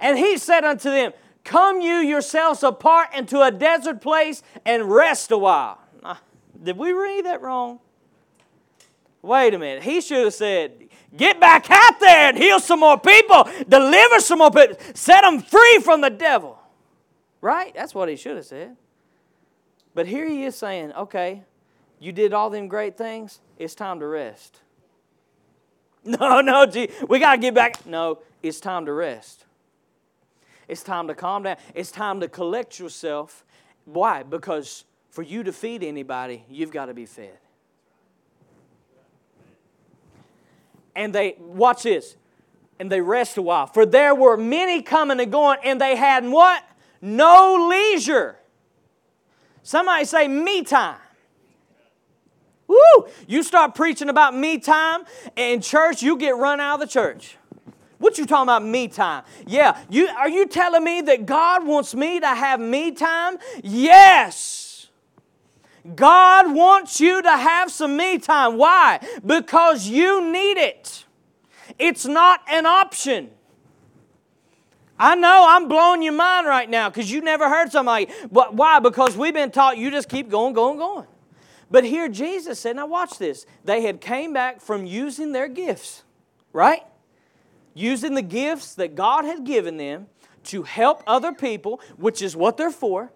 [0.00, 1.12] And he said unto them,
[1.44, 5.78] Come you yourselves apart into a desert place and rest a while.
[6.62, 7.80] Did we read that wrong?
[9.22, 9.82] Wait a minute.
[9.82, 14.38] He should have said, Get back out there and heal some more people, deliver some
[14.38, 16.58] more people, set them free from the devil.
[17.40, 17.74] Right?
[17.74, 18.76] That's what he should have said.
[19.94, 21.44] But here he is saying, Okay,
[21.98, 24.60] you did all them great things, it's time to rest.
[26.04, 27.84] No, no, gee, we got to get back.
[27.84, 29.44] No, it's time to rest.
[30.68, 31.56] It's time to calm down.
[31.74, 33.44] It's time to collect yourself.
[33.84, 34.22] Why?
[34.22, 37.38] Because for you to feed anybody, you've got to be fed.
[40.94, 42.16] And they, watch this,
[42.80, 43.66] and they rest a while.
[43.66, 46.62] For there were many coming and going, and they had what?
[47.00, 48.36] No leisure.
[49.62, 50.98] Somebody say me time.
[52.66, 53.08] Woo!
[53.26, 55.04] You start preaching about me time
[55.36, 57.36] in church, you get run out of the church.
[57.98, 59.24] What you talking about me time?
[59.46, 63.38] Yeah, you are you telling me that God wants me to have me time?
[63.62, 64.67] Yes.
[65.94, 68.56] God wants you to have some me time.
[68.56, 69.00] Why?
[69.24, 71.04] Because you need it.
[71.78, 73.30] It's not an option.
[74.98, 78.08] I know I'm blowing your mind right now because you never heard somebody.
[78.32, 78.80] But why?
[78.80, 81.06] Because we've been taught you just keep going, going, going.
[81.70, 83.46] But here Jesus said, now watch this.
[83.64, 86.02] They had came back from using their gifts,
[86.52, 86.82] right?
[87.74, 90.06] Using the gifts that God had given them
[90.44, 93.12] to help other people, which is what they're for.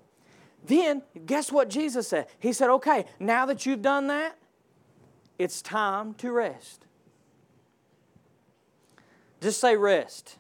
[0.65, 2.27] Then, guess what Jesus said?
[2.39, 4.37] He said, okay, now that you've done that,
[5.39, 6.87] it's time to rest.
[9.41, 10.37] Just say rest.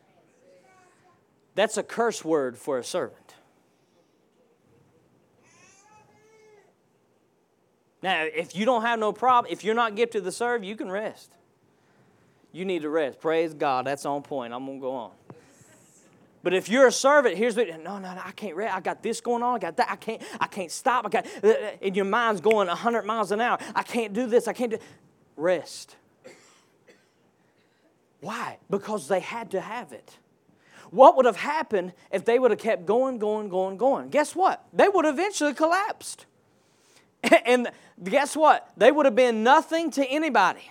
[1.54, 3.34] That's a curse word for a servant.
[8.02, 10.90] Now, if you don't have no problem, if you're not gifted to serve, you can
[10.90, 11.32] rest.
[12.52, 13.20] You need to rest.
[13.20, 13.86] Praise God.
[13.86, 14.52] That's on point.
[14.52, 15.12] I'm going to go on.
[16.42, 18.74] But if you're a servant, here's what no, no, no, I can't rest.
[18.74, 19.56] I got this going on.
[19.56, 19.90] I got that.
[19.90, 21.06] I can't, I can't stop.
[21.06, 23.58] I got uh, uh, and your mind's going 100 miles an hour.
[23.74, 24.48] I can't do this.
[24.48, 24.78] I can't do
[25.36, 25.96] rest.
[28.20, 28.58] Why?
[28.70, 30.18] Because they had to have it.
[30.90, 34.10] What would have happened if they would have kept going, going, going, going?
[34.10, 34.64] Guess what?
[34.72, 36.26] They would have eventually collapsed.
[37.46, 37.70] And
[38.02, 38.72] guess what?
[38.76, 40.70] They would have been nothing to anybody.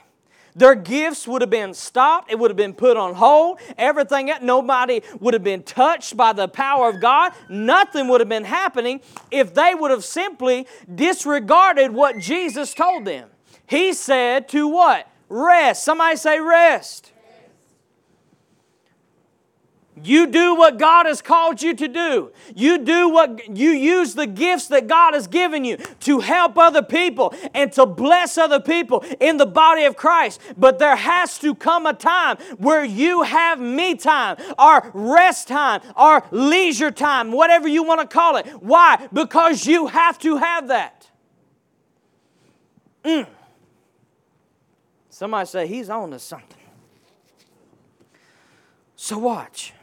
[0.56, 2.32] Their gifts would have been stopped.
[2.32, 3.60] It would have been put on hold.
[3.78, 7.34] Everything, nobody would have been touched by the power of God.
[7.50, 13.30] Nothing would have been happening if they would have simply disregarded what Jesus told them.
[13.68, 15.08] He said to what?
[15.30, 15.84] Rest.
[15.84, 17.11] Somebody say rest.
[20.04, 22.32] You do what God has called you to do.
[22.56, 26.82] You do what you use the gifts that God has given you to help other
[26.82, 30.42] people and to bless other people in the body of Christ.
[30.58, 35.82] But there has to come a time where you have me time or rest time
[35.96, 38.48] or leisure time, whatever you want to call it.
[38.62, 39.08] Why?
[39.14, 41.10] Because you have to have that.
[43.04, 43.28] Mm.
[45.10, 46.58] Somebody say he's on to something.
[48.96, 49.74] So watch.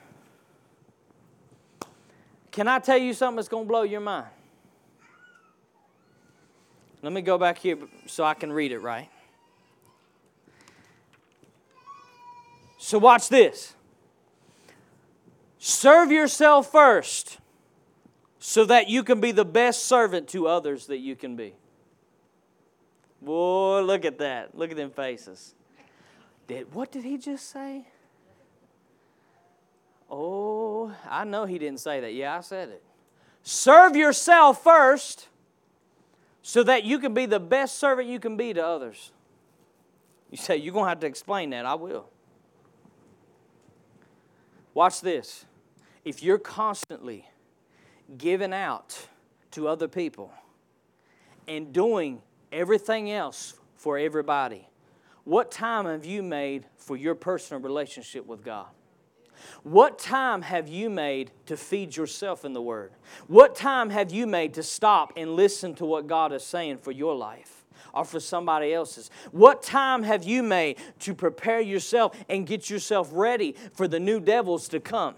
[2.50, 4.26] Can I tell you something that's going to blow your mind?
[7.02, 9.08] Let me go back here so I can read it right.
[12.78, 13.74] So, watch this.
[15.58, 17.38] Serve yourself first
[18.38, 21.54] so that you can be the best servant to others that you can be.
[23.20, 24.56] Boy, look at that.
[24.56, 25.54] Look at them faces.
[26.46, 27.86] Did, what did he just say?
[30.10, 32.14] Oh, I know he didn't say that.
[32.14, 32.82] Yeah, I said it.
[33.42, 35.28] Serve yourself first
[36.42, 39.12] so that you can be the best servant you can be to others.
[40.30, 41.66] You say, You're going to have to explain that.
[41.66, 42.08] I will.
[44.74, 45.44] Watch this.
[46.04, 47.28] If you're constantly
[48.16, 49.08] giving out
[49.50, 50.32] to other people
[51.46, 54.68] and doing everything else for everybody,
[55.24, 58.68] what time have you made for your personal relationship with God?
[59.62, 62.92] What time have you made to feed yourself in the Word?
[63.26, 66.92] What time have you made to stop and listen to what God is saying for
[66.92, 67.64] your life?
[67.94, 69.10] Or for somebody else's?
[69.32, 74.20] What time have you made to prepare yourself and get yourself ready for the new
[74.20, 75.14] devils to come?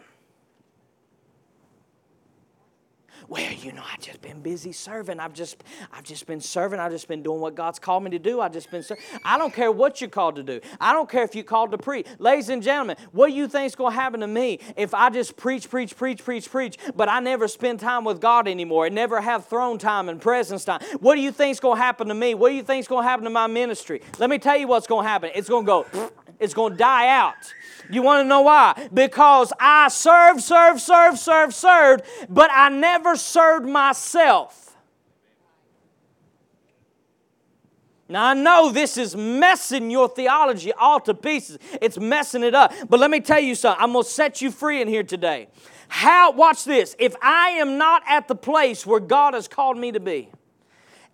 [3.31, 5.21] Well, you know, I've just been busy serving.
[5.21, 5.63] I've just,
[5.93, 6.81] I've just been serving.
[6.81, 8.41] I've just been doing what God's called me to do.
[8.41, 8.83] I've just been.
[9.25, 10.61] I don't care what you're called to do.
[10.81, 12.09] I don't care if you're called to preach.
[12.19, 15.37] Ladies and gentlemen, what do you think's going to happen to me if I just
[15.37, 19.21] preach, preach, preach, preach, preach, but I never spend time with God anymore and never
[19.21, 20.81] have throne time and presence time?
[20.99, 22.35] What do you think's going to happen to me?
[22.35, 24.03] What do you think's going to happen to my ministry?
[24.19, 25.31] Let me tell you what's going to happen.
[25.37, 27.55] It's going to go, it's going to die out.
[27.91, 28.89] You want to know why?
[28.93, 34.77] Because I served, served, served, served, served, but I never served myself.
[38.09, 41.59] Now, I know this is messing your theology all to pieces.
[41.81, 42.73] It's messing it up.
[42.89, 43.81] But let me tell you something.
[43.81, 45.49] I'm going to set you free in here today.
[45.87, 46.97] How, watch this.
[46.99, 50.29] If I am not at the place where God has called me to be,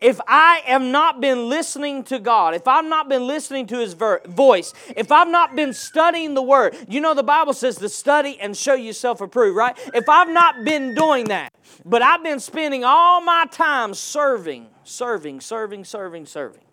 [0.01, 3.95] if I have not been listening to God, if I've not been listening to His
[3.95, 7.89] ver- voice, if I've not been studying the Word, you know the Bible says to
[7.89, 9.77] study and show yourself approved, right?
[9.95, 11.53] If I've not been doing that,
[11.85, 16.65] but I've been spending all my time serving, serving, serving, serving, serving,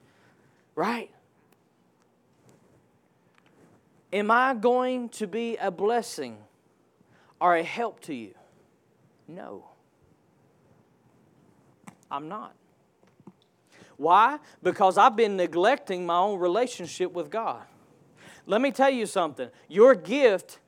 [0.76, 1.10] right?
[4.12, 6.38] Am I going to be a blessing
[7.40, 8.36] or a help to you?
[9.28, 9.66] No.
[12.12, 12.54] I'm not.
[13.98, 14.40] Why?
[14.62, 17.62] Because I've been neglecting my own relationship with God.
[18.46, 19.50] Let me tell you something.
[19.70, 20.60] Your gift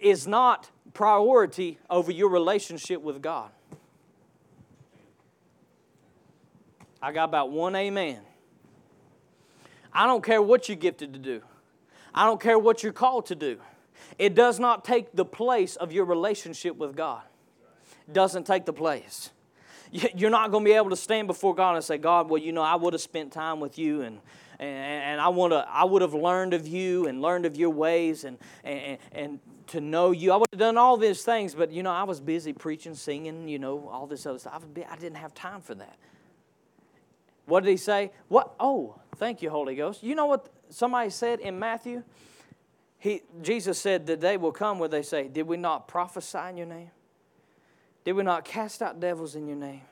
[0.00, 3.50] is not priority over your relationship with God.
[7.00, 8.20] I got about one amen.
[9.92, 11.42] I don't care what you're gifted to do.
[12.14, 13.58] I don't care what you're called to do.
[14.18, 17.22] It does not take the place of your relationship with God.
[18.06, 19.30] It doesn't take the place
[19.92, 22.52] you're not going to be able to stand before God and say, God, well, you
[22.52, 24.20] know, I would have spent time with you and,
[24.58, 28.24] and, I, want to, I would have learned of you and learned of your ways
[28.24, 30.32] and, and, and to know you.
[30.32, 33.48] I would have done all these things, but you know, I was busy preaching, singing,
[33.48, 34.62] you know, all this other stuff.
[34.88, 35.96] I didn't have time for that.
[37.46, 38.12] What did he say?
[38.28, 38.54] What?
[38.60, 40.02] Oh, thank you, Holy Ghost.
[40.02, 42.02] You know what somebody said in Matthew?
[42.98, 46.56] He, Jesus said, The day will come where they say, Did we not prophesy in
[46.56, 46.90] your name?
[48.04, 49.82] Did we not cast out devils in your name?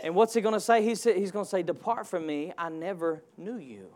[0.00, 0.82] And what's he going to say?
[0.82, 3.88] He said, he's going to say, Depart from me, I never knew you.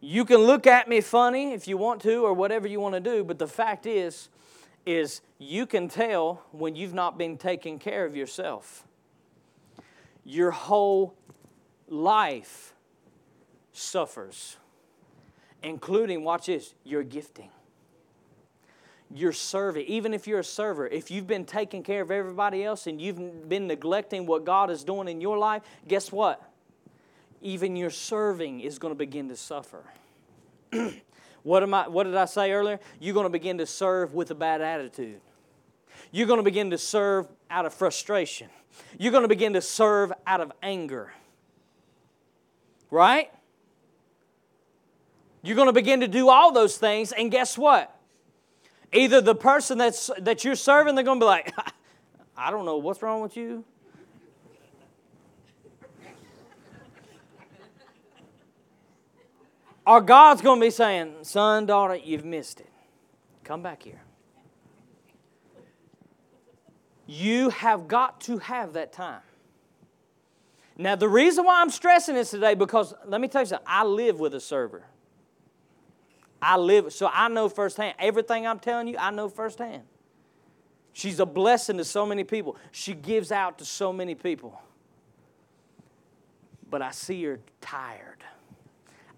[0.00, 3.00] You can look at me funny if you want to or whatever you want to
[3.00, 4.28] do, but the fact is,
[4.84, 8.84] is you can tell when you've not been taking care of yourself.
[10.22, 11.14] Your whole
[11.88, 12.74] life
[13.72, 14.58] suffers,
[15.62, 17.48] including, watch this, your gifting.
[19.12, 22.86] Your serving, even if you're a server, if you've been taking care of everybody else
[22.86, 26.50] and you've been neglecting what God is doing in your life, guess what?
[27.44, 29.84] even your serving is going to begin to suffer.
[31.42, 32.80] what, am I, what did I say earlier?
[32.98, 35.20] You're going to begin to serve with a bad attitude.
[36.10, 38.48] You're going to begin to serve out of frustration.
[38.98, 41.12] You're going to begin to serve out of anger.
[42.90, 43.30] Right?
[45.42, 47.93] You're going to begin to do all those things, and guess what?
[48.94, 51.52] Either the person that's, that you're serving, they're going to be like,
[52.36, 53.64] I don't know what's wrong with you.
[59.86, 62.70] Or God's going to be saying, Son, daughter, you've missed it.
[63.42, 64.00] Come back here.
[67.06, 69.20] You have got to have that time.
[70.78, 73.84] Now, the reason why I'm stressing this today, because let me tell you something, I
[73.84, 74.84] live with a server.
[76.40, 77.94] I live, so I know firsthand.
[77.98, 79.82] Everything I'm telling you, I know firsthand.
[80.92, 82.56] She's a blessing to so many people.
[82.70, 84.60] She gives out to so many people.
[86.70, 88.22] But I see her tired.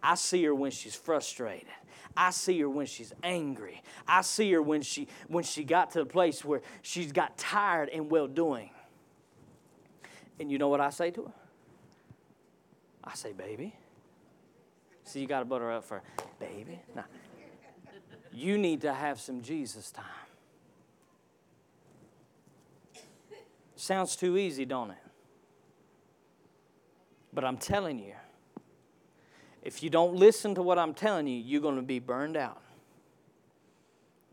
[0.03, 1.69] I see her when she's frustrated.
[2.17, 3.83] I see her when she's angry.
[4.09, 7.91] I see her when she when she got to the place where she's got tired
[7.91, 8.71] and well doing.
[10.41, 11.33] And you know what I say to her?
[13.05, 13.75] I say, baby.
[15.07, 16.03] See, you got to butter up for
[16.41, 16.81] baby.
[16.95, 17.05] Now,
[18.33, 20.05] you need to have some Jesus time.
[23.77, 24.97] Sounds too easy, don't it?
[27.33, 28.15] But I'm telling you,
[29.63, 32.61] if you don't listen to what I'm telling you, you're going to be burned out.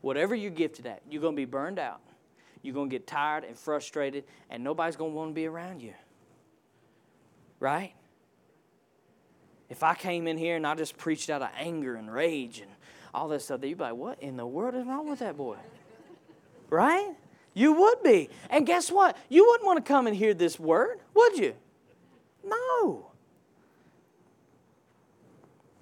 [0.02, 2.02] Whatever you're gifted at, you're going to be burned out.
[2.64, 5.82] You're going to get tired and frustrated, and nobody's going to want to be around
[5.82, 5.94] you.
[7.60, 7.94] Right?
[9.70, 12.72] If I came in here and I just preached out of anger and rage and
[13.14, 15.58] all this stuff, you'd be like, what in the world is wrong with that boy?
[16.70, 17.12] Right?
[17.54, 18.30] You would be.
[18.50, 19.18] And guess what?
[19.30, 21.54] You wouldn't want to come and hear this word, would you?
[22.44, 23.12] No.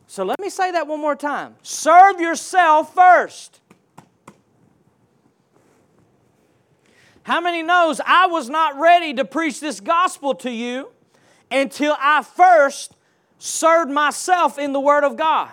[0.07, 1.55] So let me say that one more time.
[1.63, 3.61] Serve yourself first.
[7.23, 10.89] How many knows I was not ready to preach this gospel to you
[11.49, 12.95] until I first
[13.42, 15.52] served myself in the Word of God?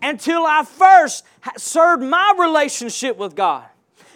[0.00, 1.24] Until I first
[1.56, 3.64] served my relationship with God.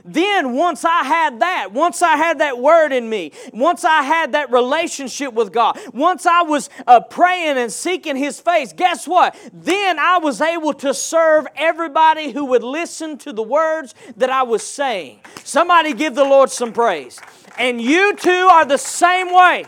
[0.05, 4.33] Then, once I had that, once I had that word in me, once I had
[4.33, 9.37] that relationship with God, once I was uh, praying and seeking His face, guess what?
[9.53, 14.45] Then I was able to serve everybody who would listen to the words that I
[14.45, 15.21] was saying.
[15.43, 17.19] Somebody give the Lord some praise.
[17.59, 19.65] And you too are the same way.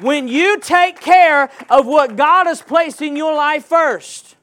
[0.00, 4.36] When you take care of what God has placed in your life first,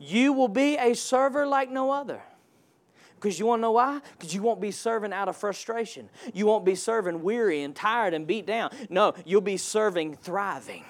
[0.00, 2.20] you will be a server like no other.
[3.14, 4.00] Because you want to know why?
[4.16, 6.08] Because you won't be serving out of frustration.
[6.32, 8.70] You won't be serving weary and tired and beat down.
[8.90, 10.84] No, you'll be serving thriving.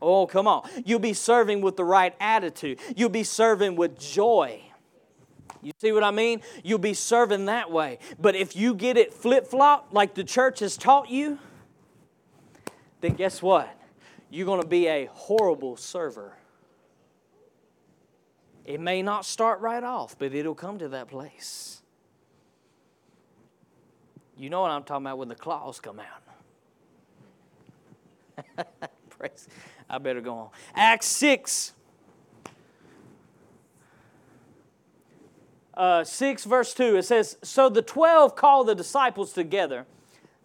[0.00, 0.68] Oh, come on.
[0.86, 2.78] You'll be serving with the right attitude.
[2.96, 4.62] You'll be serving with joy.
[5.60, 6.40] You see what I mean?
[6.62, 7.98] You'll be serving that way.
[8.18, 11.38] But if you get it flip flop like the church has taught you,
[13.00, 13.68] then guess what?
[14.30, 16.34] You're going to be a horrible server.
[18.64, 21.80] It may not start right off, but it'll come to that place.
[24.36, 26.22] You know what I'm talking about when the claws come out.
[29.08, 29.48] Praise.
[29.88, 30.50] I better go on.
[30.74, 31.72] Acts 6.
[35.74, 39.86] Uh, 6 verse 2 it says so the 12 called the disciples together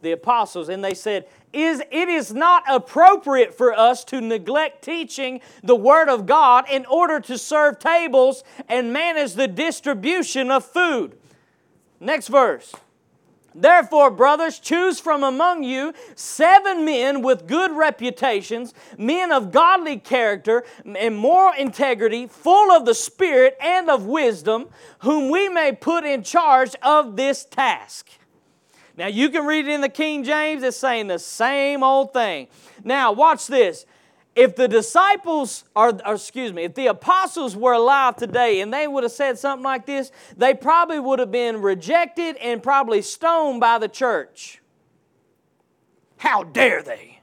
[0.04, 5.39] the apostles and they said is it is not appropriate for us to neglect teaching
[5.64, 11.18] the word of God in order to serve tables and manage the distribution of food.
[11.99, 12.74] Next verse.
[13.56, 20.64] Therefore, brothers, choose from among you seven men with good reputations, men of godly character
[20.84, 26.24] and moral integrity, full of the Spirit and of wisdom, whom we may put in
[26.24, 28.10] charge of this task.
[28.96, 32.48] Now, you can read it in the King James, it's saying the same old thing.
[32.84, 33.86] Now, watch this
[34.36, 38.88] if the disciples, or, or, excuse me, if the apostles were alive today and they
[38.88, 43.60] would have said something like this, they probably would have been rejected and probably stoned
[43.60, 44.62] by the church.
[46.18, 47.12] How dare they?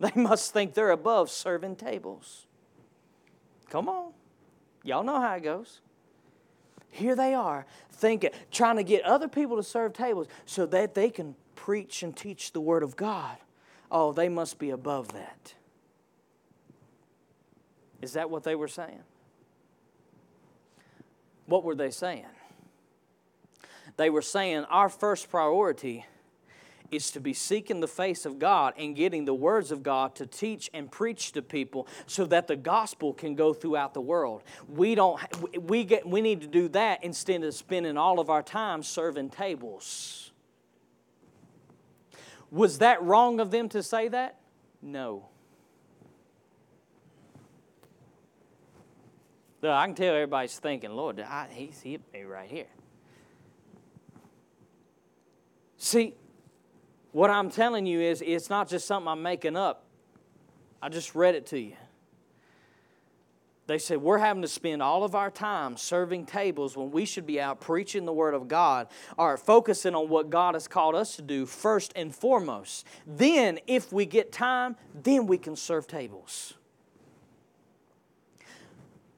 [0.00, 2.46] They must think they're above serving tables.
[3.68, 4.12] Come on.
[4.84, 5.80] Y'all know how it goes.
[6.90, 11.10] Here they are, thinking, trying to get other people to serve tables so that they
[11.10, 13.36] can preach and teach the Word of God.
[13.90, 15.54] Oh, they must be above that.
[18.00, 19.02] Is that what they were saying?
[21.46, 22.26] What were they saying?
[23.96, 26.06] They were saying our first priority
[26.90, 30.26] is to be seeking the face of God and getting the words of God to
[30.26, 34.42] teach and preach to people so that the gospel can go throughout the world.
[34.68, 35.20] We don't
[35.60, 39.30] we get we need to do that instead of spending all of our time serving
[39.30, 40.32] tables.
[42.50, 44.38] Was that wrong of them to say that?
[44.80, 45.28] No.
[49.60, 52.68] Look, I can tell everybody's thinking, Lord, I, he's hit me right here.
[55.76, 56.14] See,
[57.12, 59.84] what I'm telling you is it's not just something I'm making up.
[60.80, 61.74] I just read it to you.
[63.68, 67.26] They said, We're having to spend all of our time serving tables when we should
[67.26, 68.88] be out preaching the Word of God
[69.18, 72.86] or focusing on what God has called us to do first and foremost.
[73.06, 76.54] Then, if we get time, then we can serve tables.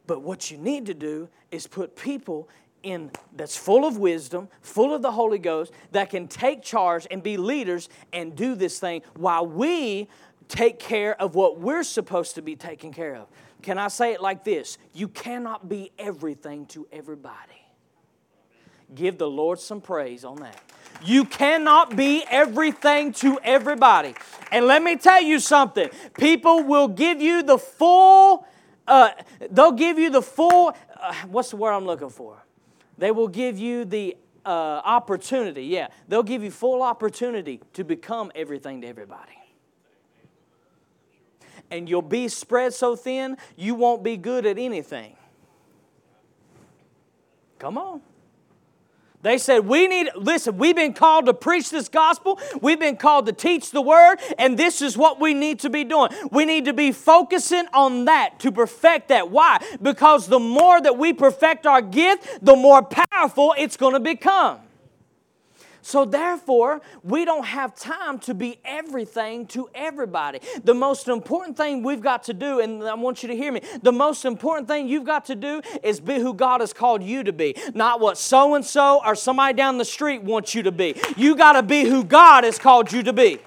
[0.09, 2.49] But what you need to do is put people
[2.83, 7.23] in that's full of wisdom, full of the Holy Ghost, that can take charge and
[7.23, 10.09] be leaders and do this thing while we
[10.49, 13.29] take care of what we're supposed to be taking care of.
[13.63, 14.79] Can I say it like this?
[14.93, 17.37] You cannot be everything to everybody.
[18.95, 20.61] Give the Lord some praise on that.
[21.05, 24.15] You cannot be everything to everybody.
[24.51, 28.47] And let me tell you something people will give you the full,
[28.87, 29.11] uh,
[29.51, 32.43] they'll give you the full, uh, what's the word I'm looking for?
[33.01, 38.31] They will give you the uh, opportunity, yeah, they'll give you full opportunity to become
[38.35, 39.41] everything to everybody
[41.71, 45.17] and you'll be spread so thin you won't be good at anything.
[47.59, 48.01] Come on.
[49.23, 52.41] They said, We need, listen, we've been called to preach this gospel.
[52.61, 55.85] We've been called to teach the word, and this is what we need to be
[55.85, 56.11] doing.
[56.31, 59.31] We need to be focusing on that to perfect that.
[59.31, 59.59] Why?
[59.83, 64.61] Because the more that we perfect our gift, the more powerful it's going to become.
[65.83, 70.41] So, therefore, we don't have time to be everything to everybody.
[70.63, 73.63] The most important thing we've got to do, and I want you to hear me,
[73.83, 77.25] the most important thing you've got to do is be who God has called you
[77.25, 80.73] to be, not what so and so or somebody down the street wants you to
[80.73, 80.95] be.
[81.17, 83.39] You got to be who God has called you to be.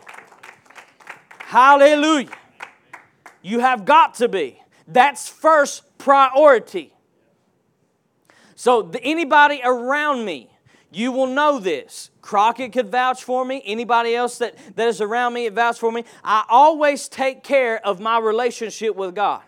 [1.40, 2.30] Hallelujah.
[3.44, 4.60] You have got to be.
[4.88, 6.94] That's first priority.
[8.56, 10.50] So, anybody around me,
[10.96, 12.10] you will know this.
[12.22, 13.62] Crockett could vouch for me.
[13.66, 16.04] Anybody else that, that is around me vouch for me.
[16.24, 19.42] I always take care of my relationship with God.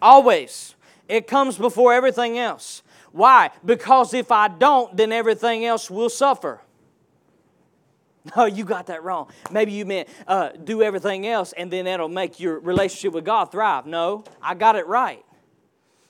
[0.00, 0.74] Always.
[1.08, 2.82] It comes before everything else.
[3.12, 3.50] Why?
[3.64, 6.60] Because if I don't, then everything else will suffer.
[8.36, 9.30] No, you got that wrong.
[9.50, 13.50] Maybe you meant uh, do everything else and then that'll make your relationship with God
[13.50, 13.86] thrive.
[13.86, 15.24] No, I got it right.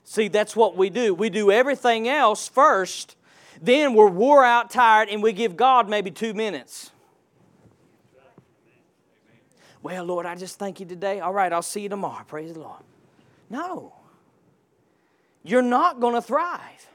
[0.03, 1.15] See, that's what we do.
[1.15, 3.15] We do everything else first
[3.61, 6.91] then we're wore out, tired, and we give God maybe two minutes.
[9.83, 11.21] Well, Lord, I just thank you today.
[11.21, 12.25] All right, I'll see you tomorrow.
[12.27, 12.83] Praise the Lord.
[13.49, 13.95] No.
[15.43, 16.89] You're not going to thrive.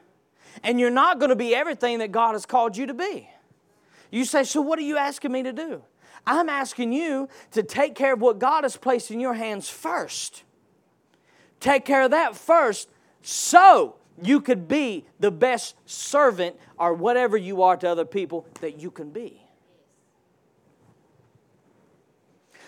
[0.64, 3.30] And you're not going to be everything that God has called you to be.
[4.11, 5.82] You say, So what are you asking me to do?
[6.26, 10.43] I'm asking you to take care of what God has placed in your hands first.
[11.59, 12.89] Take care of that first
[13.22, 18.80] so you could be the best servant or whatever you are to other people that
[18.80, 19.41] you can be.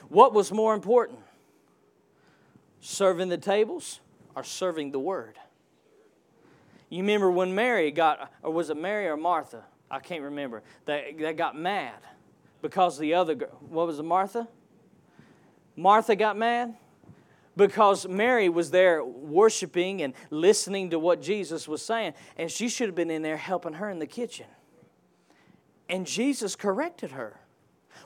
[0.10, 1.20] What was more important?
[2.80, 4.00] Serving the tables
[4.36, 5.38] or serving the word?
[6.90, 9.64] You remember when Mary got, or was it Mary or Martha?
[9.90, 10.64] I can't remember.
[10.86, 11.96] They, they got mad
[12.62, 14.48] because the other girl, what was it, Martha?
[15.76, 16.76] Martha got mad
[17.56, 22.88] because Mary was there worshiping and listening to what Jesus was saying, and she should
[22.88, 24.48] have been in there helping her in the kitchen.
[25.88, 27.40] And Jesus corrected her.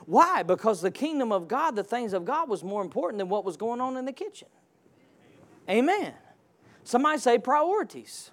[0.06, 0.42] Why?
[0.42, 3.56] Because the kingdom of God, the things of God, was more important than what was
[3.56, 4.48] going on in the kitchen.
[5.68, 6.14] Amen.
[6.84, 8.30] Somebody say priorities.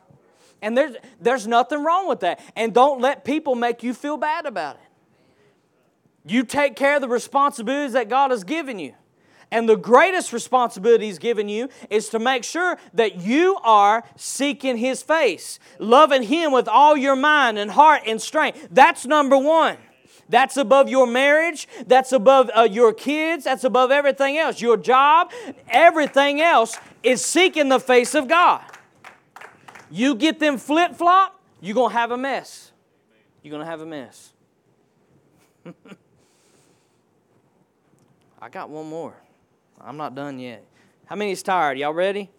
[0.61, 2.39] And there's, there's nothing wrong with that.
[2.55, 6.32] And don't let people make you feel bad about it.
[6.32, 8.93] You take care of the responsibilities that God has given you.
[9.52, 14.78] And the greatest responsibility He's given you is to make sure that you are seeking
[14.78, 18.68] His face, loving Him with all your mind and heart and strength.
[18.72, 19.78] That's number one.
[20.30, 21.70] That's above your marriage.
[21.86, 23.45] That's above uh, your kids.
[23.45, 24.60] That's above everything else.
[24.62, 25.32] Your job,
[25.70, 28.62] everything else is seeking the face of God.
[29.89, 32.74] You get them flip flop, you're going to have a mess.
[33.41, 34.34] You're going to have a mess.
[38.41, 39.16] I got one more.
[39.80, 40.63] I'm not done yet.
[41.05, 41.78] How many is tired?
[41.78, 42.30] Y'all ready?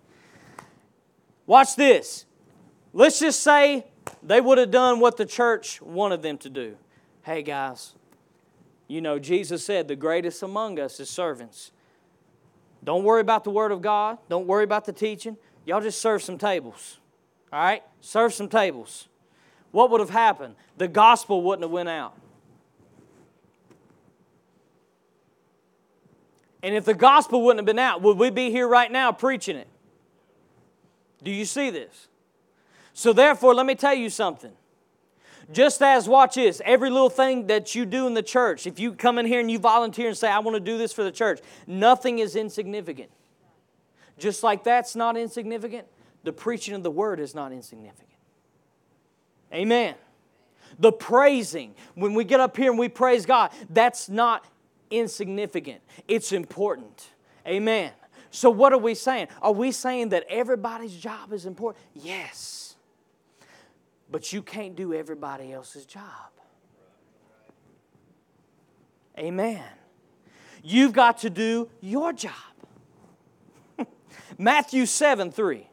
[1.47, 2.27] Watch this.
[2.93, 3.87] Let's just say
[4.23, 6.77] they would have done what the church wanted them to do.
[7.23, 7.95] Hey, guys,
[8.87, 11.73] you know, Jesus said the greatest among us is servants.
[12.85, 14.19] Don't worry about the Word of God.
[14.29, 15.37] Don't worry about the teaching.
[15.65, 16.99] Y'all just serve some tables.
[17.53, 17.83] All right?
[18.01, 19.09] Serve some tables.
[19.71, 20.55] What would have happened?
[20.77, 22.17] The gospel wouldn't have went out.
[26.63, 29.57] And if the gospel wouldn't have been out, would we be here right now preaching
[29.57, 29.69] it?
[31.23, 32.09] Do you see this?
[32.93, 34.53] So, therefore, let me tell you something.
[35.51, 38.93] Just as, watch this, every little thing that you do in the church, if you
[38.93, 41.13] come in here and you volunteer and say, I want to do this for the
[41.13, 43.11] church, nothing is insignificant.
[44.19, 45.87] Just like that's not insignificant,
[46.25, 48.09] the preaching of the word is not insignificant.
[49.53, 49.95] Amen.
[50.79, 54.45] The praising, when we get up here and we praise God, that's not
[54.91, 55.81] insignificant.
[56.07, 57.11] It's important.
[57.47, 57.93] Amen.
[58.31, 59.29] So, what are we saying?
[59.41, 61.85] Are we saying that everybody's job is important?
[61.95, 62.77] Yes.
[64.11, 66.03] But you can't do everybody else's job.
[69.19, 69.65] Amen.
[70.63, 72.33] You've got to do your job.
[74.39, 75.69] Matthew 7 3.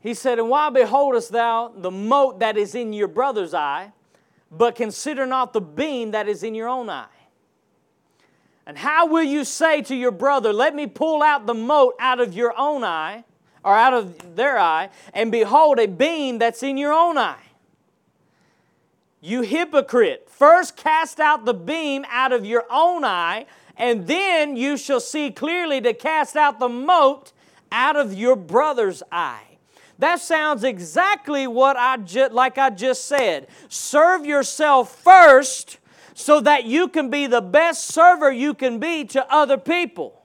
[0.00, 3.92] He said, And why beholdest thou the mote that is in your brother's eye,
[4.52, 7.06] but consider not the beam that is in your own eye?
[8.66, 12.20] And how will you say to your brother, Let me pull out the mote out
[12.20, 13.24] of your own eye,
[13.64, 17.42] or out of their eye, and behold a beam that's in your own eye?
[19.20, 23.46] You hypocrite, first cast out the beam out of your own eye,
[23.76, 27.32] and then you shall see clearly to cast out the mote
[27.70, 29.51] out of your brother's eye.
[30.02, 33.46] That sounds exactly what I ju- like I just said.
[33.68, 35.78] Serve yourself first
[36.12, 40.24] so that you can be the best server you can be to other people.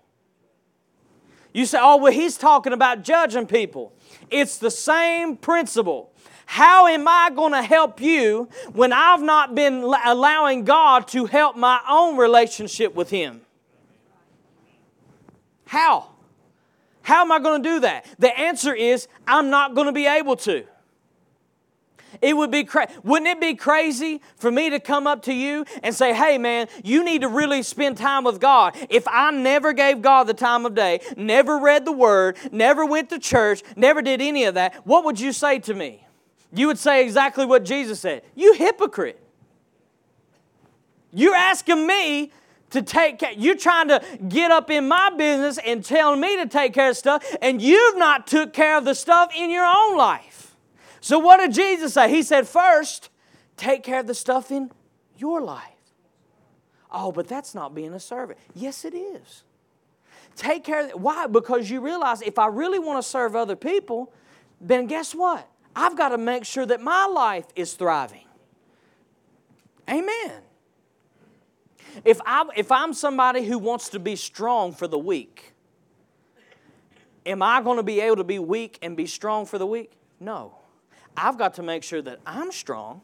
[1.53, 3.93] You say, "Oh, well he's talking about judging people."
[4.31, 6.11] It's the same principle.
[6.47, 11.55] How am I going to help you when I've not been allowing God to help
[11.55, 13.41] my own relationship with him?
[15.67, 16.16] How?
[17.07, 18.05] How am I going to do that?
[18.19, 20.65] The answer is I'm not going to be able to.
[22.21, 25.63] It would be cra- wouldn't it be crazy for me to come up to you
[25.83, 29.71] and say, "Hey man, you need to really spend time with God." If I never
[29.71, 34.01] gave God the time of day, never read the word, never went to church, never
[34.01, 36.05] did any of that, what would you say to me?
[36.51, 38.23] You would say exactly what Jesus said.
[38.35, 39.17] You hypocrite.
[41.13, 42.33] You're asking me
[42.71, 43.31] to take care.
[43.31, 46.97] You're trying to get up in my business and telling me to take care of
[46.97, 50.55] stuff, and you've not took care of the stuff in your own life.
[50.99, 52.09] So what did Jesus say?
[52.09, 53.09] He said, first,
[53.55, 54.71] take care of the stuff in
[55.17, 55.63] your life.
[56.91, 58.39] Oh, but that's not being a servant.
[58.53, 59.43] Yes, it is.
[60.35, 60.99] Take care of it.
[60.99, 61.27] Why?
[61.27, 64.13] Because you realize if I really want to serve other people,
[64.61, 65.47] then guess what?
[65.75, 68.25] I've got to make sure that my life is thriving.
[69.89, 70.41] Amen.
[72.05, 75.53] If, I, if I'm somebody who wants to be strong for the weak,
[77.25, 79.91] am I going to be able to be weak and be strong for the weak?
[80.19, 80.55] No.
[81.15, 83.01] I've got to make sure that I'm strong.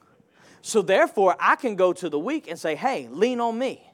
[0.62, 3.91] So therefore, I can go to the weak and say, hey, lean on me.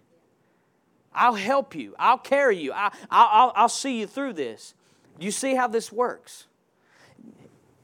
[1.14, 1.96] I'll help you.
[1.98, 2.72] I'll carry you.
[2.74, 4.76] I, will I'll see you through this.
[5.20, 6.46] You see how this works?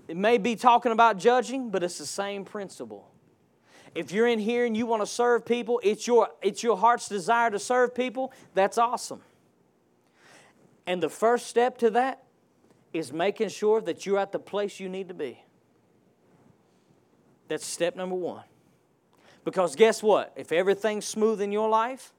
[0.08, 3.10] It may be talking about judging, but it's the same principle.
[3.96, 7.08] If you're in here and you want to serve people, it's your, it's your heart's
[7.08, 9.22] desire to serve people, that's awesome.
[10.86, 12.24] And the first step to that
[12.94, 15.42] is making sure that you're at the place you need to be.
[17.48, 18.44] That's step number one.
[19.46, 20.34] Because guess what?
[20.36, 22.12] If everything's smooth in your life,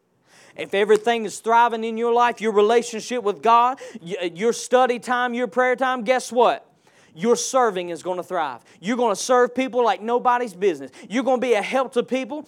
[0.56, 5.46] if everything is thriving in your life, your relationship with God, your study time, your
[5.46, 6.70] prayer time, guess what?
[7.16, 8.62] Your serving is going to thrive.
[8.80, 10.90] You're going to serve people like nobody's business.
[11.08, 12.46] You're going to be a help to people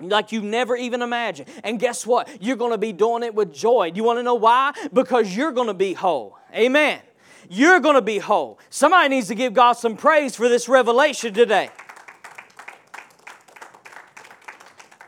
[0.00, 1.48] like you've never even imagined.
[1.64, 2.28] And guess what?
[2.40, 3.90] You're going to be doing it with joy.
[3.90, 4.72] Do you want to know why?
[4.92, 6.38] Because you're going to be whole.
[6.54, 7.00] Amen.
[7.50, 8.58] You're going to be whole.
[8.70, 11.70] Somebody needs to give God some praise for this revelation today.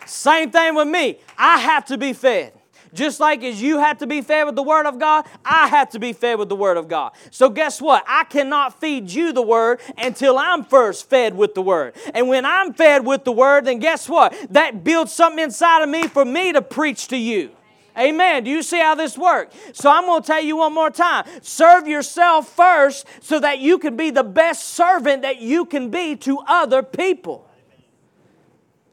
[0.07, 1.20] Same thing with me.
[1.38, 2.53] I have to be fed.
[2.93, 5.91] Just like as you have to be fed with the Word of God, I have
[5.91, 7.12] to be fed with the Word of God.
[7.30, 8.05] So, guess what?
[8.09, 11.95] I cannot feed you the Word until I'm first fed with the Word.
[12.14, 14.34] And when I'm fed with the Word, then guess what?
[14.51, 17.51] That builds something inside of me for me to preach to you.
[17.99, 18.45] Amen.
[18.45, 19.55] Do you see how this works?
[19.72, 21.26] So I'm going to tell you one more time.
[21.43, 26.16] Serve yourself first so that you can be the best servant that you can be
[26.16, 27.49] to other people.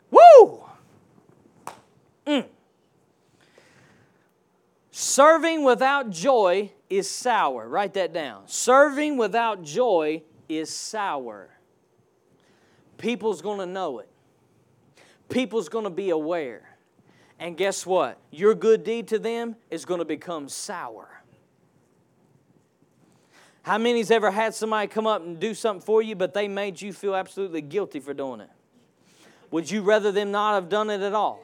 [0.10, 0.64] Woo!
[2.26, 2.45] Mm.
[5.00, 7.70] Serving without joy is sour.
[7.70, 8.48] Write that down.
[8.48, 11.52] Serving without joy is sour.
[12.98, 14.10] People's going to know it.
[15.30, 16.78] People's going to be aware.
[17.38, 18.18] And guess what?
[18.32, 21.22] Your good deed to them is going to become sour.
[23.62, 26.82] How many's ever had somebody come up and do something for you, but they made
[26.82, 28.50] you feel absolutely guilty for doing it?
[29.52, 31.43] Would you rather them not have done it at all?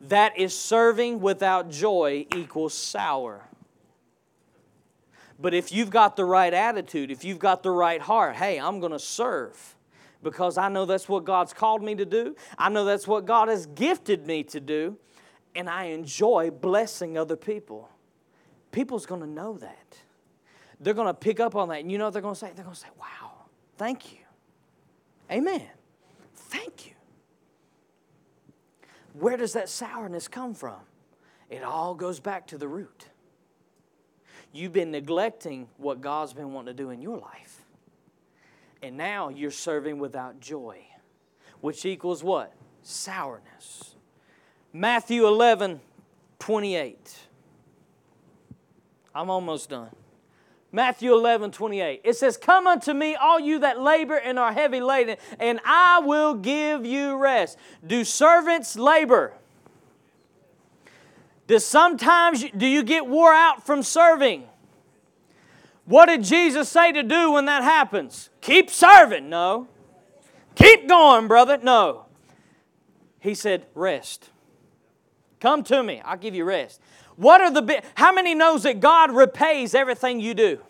[0.00, 3.42] That is serving without joy equals sour.
[5.38, 8.80] But if you've got the right attitude, if you've got the right heart, hey, I'm
[8.80, 9.76] going to serve
[10.22, 12.34] because I know that's what God's called me to do.
[12.58, 14.96] I know that's what God has gifted me to do,
[15.54, 17.90] and I enjoy blessing other people.
[18.72, 19.98] People's going to know that.
[20.80, 22.50] They're going to pick up on that, and you know what they're going to say?
[22.54, 23.32] They're going to say, wow,
[23.76, 24.18] thank you.
[25.30, 25.62] Amen.
[26.34, 26.95] Thank you.
[29.18, 30.80] Where does that sourness come from?
[31.48, 33.08] It all goes back to the root.
[34.52, 37.64] You've been neglecting what God's been wanting to do in your life.
[38.82, 40.86] And now you're serving without joy,
[41.60, 42.52] which equals what?
[42.82, 43.94] Sourness.
[44.72, 45.80] Matthew 11,
[46.38, 47.18] 28.
[49.14, 49.90] I'm almost done.
[50.76, 52.02] Matthew 11, 28.
[52.04, 56.00] It says, Come unto me, all you that labor and are heavy laden, and I
[56.00, 57.56] will give you rest.
[57.86, 59.32] Do servants labor?
[61.46, 64.44] Does sometimes do you get wore out from serving?
[65.86, 68.28] What did Jesus say to do when that happens?
[68.42, 69.30] Keep serving.
[69.30, 69.68] No.
[70.56, 71.56] Keep going, brother.
[71.56, 72.04] No.
[73.18, 74.28] He said, Rest.
[75.40, 76.00] Come to me.
[76.04, 76.80] I'll give you rest.
[77.16, 80.60] What are the how many knows that God repays everything you do?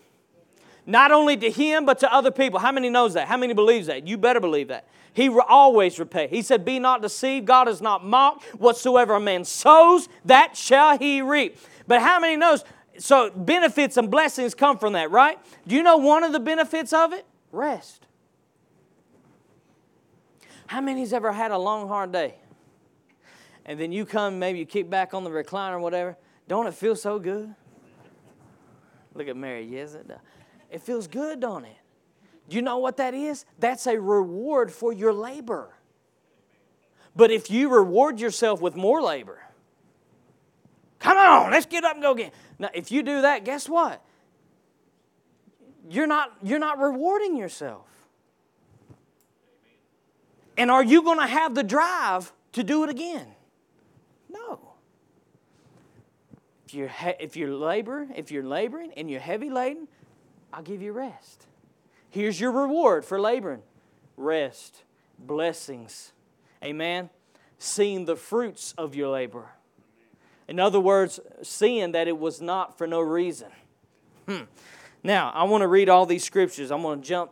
[0.85, 2.59] Not only to him but to other people.
[2.59, 3.27] How many knows that?
[3.27, 4.07] How many believes that?
[4.07, 4.87] You better believe that.
[5.13, 6.27] He re- always repay.
[6.27, 7.45] He said, "Be not deceived.
[7.45, 8.43] God is not mocked.
[8.59, 11.57] Whatsoever a man sows, that shall he reap."
[11.87, 12.63] But how many knows?
[12.99, 15.39] So benefits and blessings come from that, right?
[15.67, 17.25] Do you know one of the benefits of it?
[17.51, 18.05] Rest.
[20.67, 22.35] How many's ever had a long, hard day?
[23.67, 26.73] And then you come, maybe you kick back on the recliner or whatever, don't it
[26.73, 27.53] feel so good?
[29.13, 30.19] Look at Mary, yes, it does.
[30.71, 31.77] It feels good, don't it?
[32.47, 33.45] Do you know what that is?
[33.59, 35.73] That's a reward for your labor.
[37.15, 39.41] But if you reward yourself with more labor,
[40.99, 42.31] come on, let's get up and go again.
[42.59, 44.01] Now, if you do that, guess what?
[45.89, 47.85] You're not, you're not rewarding yourself.
[50.57, 53.27] And are you going to have the drive to do it again?
[54.29, 54.59] No.
[56.65, 59.87] If you're, if you're labor, if you're laboring and you're heavy laden,
[60.51, 61.45] I'll give you rest.
[62.09, 63.61] Here's your reward for laboring
[64.17, 64.83] rest,
[65.19, 66.11] blessings.
[66.63, 67.09] Amen.
[67.59, 69.49] Seeing the fruits of your labor.
[70.47, 73.49] In other words, seeing that it was not for no reason.
[74.27, 74.43] Hmm.
[75.03, 76.71] Now, I want to read all these scriptures.
[76.71, 77.31] I'm going to jump.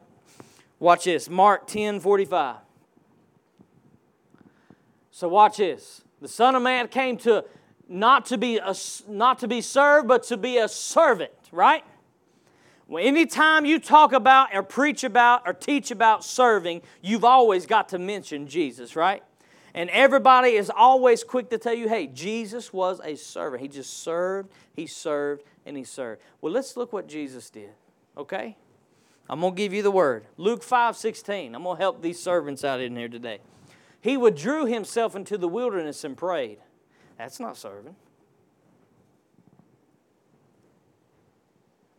[0.80, 2.58] Watch this Mark 10 45.
[5.12, 6.05] So, watch this.
[6.26, 7.46] The Son of Man came to
[7.88, 8.74] not to be a,
[9.08, 11.84] not to be served, but to be a servant, right?
[12.88, 17.90] Well, anytime you talk about or preach about or teach about serving, you've always got
[17.90, 19.22] to mention Jesus, right?
[19.76, 23.62] And everybody is always quick to tell you, hey, Jesus was a servant.
[23.62, 26.24] He just served, he served, and he served.
[26.42, 27.70] Well, let's look what Jesus did,
[28.18, 28.58] okay?
[29.30, 30.26] I'm going to give you the word.
[30.38, 31.54] Luke 5 16.
[31.54, 33.42] I'm going to help these servants out in here today.
[34.06, 36.60] He withdrew himself into the wilderness and prayed.
[37.18, 37.96] That's not serving.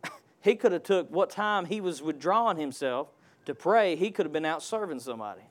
[0.41, 3.09] he could have took what time he was withdrawing himself
[3.43, 5.41] to pray, he could have been out serving somebody.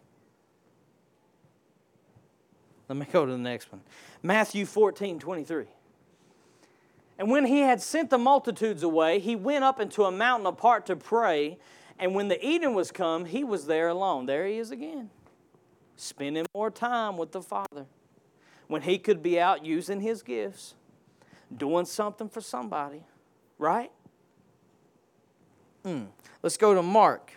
[2.89, 3.83] Let me go to the next one.
[4.23, 5.67] Matthew 14, 23.
[7.19, 10.87] And when he had sent the multitudes away, he went up into a mountain apart
[10.87, 11.59] to pray.
[11.99, 14.25] And when the evening was come, he was there alone.
[14.25, 15.11] There he is again,
[15.97, 17.87] spending more time with the Father
[18.69, 20.75] when he could be out using his gifts,
[21.57, 23.03] doing something for somebody,
[23.59, 23.91] right?
[25.85, 26.09] Mm.
[26.43, 27.33] Let's go to Mark.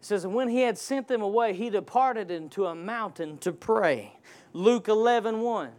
[0.00, 3.52] It says, And when he had sent them away, he departed into a mountain to
[3.52, 4.16] pray.
[4.52, 5.70] Luke 11 1.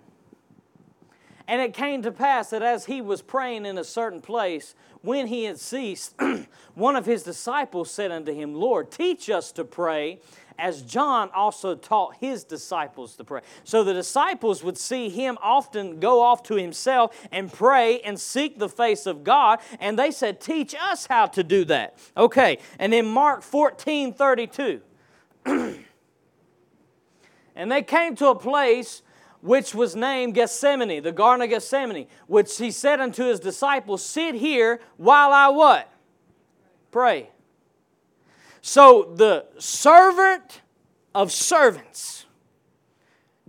[1.48, 5.28] And it came to pass that as he was praying in a certain place, when
[5.28, 6.16] he had ceased,
[6.76, 10.20] one of his disciples said unto him, Lord, teach us to pray
[10.62, 13.42] as John also taught his disciples to pray.
[13.64, 18.60] So the disciples would see him often go off to himself and pray and seek
[18.60, 21.98] the face of God, and they said, Teach us how to do that.
[22.16, 24.82] Okay, and in Mark 14 32,
[25.46, 25.84] and
[27.56, 29.02] they came to a place
[29.42, 34.36] which was named Gethsemane, the Garden of Gethsemane, which he said unto his disciples, Sit
[34.36, 35.92] here while I what?
[36.92, 37.31] Pray.
[38.62, 40.62] So the servant
[41.16, 42.26] of servants,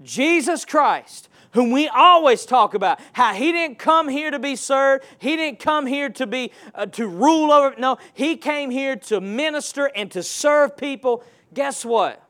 [0.02, 5.04] Jesus Christ, whom we always talk about, how he didn't come here to be served,
[5.18, 7.74] he didn't come here to be uh, to rule over.
[7.78, 11.22] No, he came here to minister and to serve people.
[11.52, 12.26] Guess what?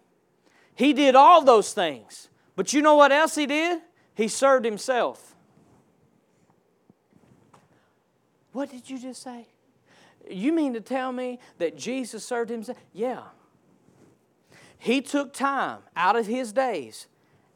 [0.75, 2.29] He did all those things.
[2.57, 3.81] But you know what else he did?
[4.15, 5.37] He served himself.
[8.53, 9.47] What did you just say?
[10.31, 12.79] You mean to tell me that Jesus served himself?
[12.93, 13.23] Yeah.
[14.79, 17.07] He took time out of his days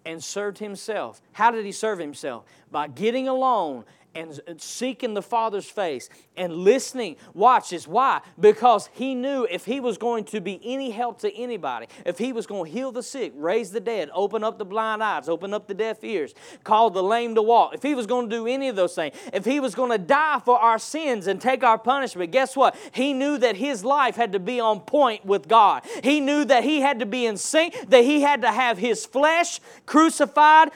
[0.04, 1.20] and served himself.
[1.32, 2.44] How did he serve himself?
[2.70, 3.84] By getting alone
[4.16, 7.16] and seeking the Father's face and listening.
[7.34, 7.86] Watch this.
[7.86, 8.20] Why?
[8.38, 12.32] Because he knew if he was going to be any help to anybody, if he
[12.32, 15.52] was going to heal the sick, raise the dead, open up the blind eyes, open
[15.52, 18.46] up the deaf ears, call the lame to walk, if he was going to do
[18.46, 21.62] any of those things, if he was going to die for our sins and take
[21.62, 22.76] our punishment, guess what?
[22.92, 25.82] He knew that his life had to be on point with God.
[26.02, 29.04] He knew that he had to be in sync, that he had to have his
[29.04, 30.70] flesh crucified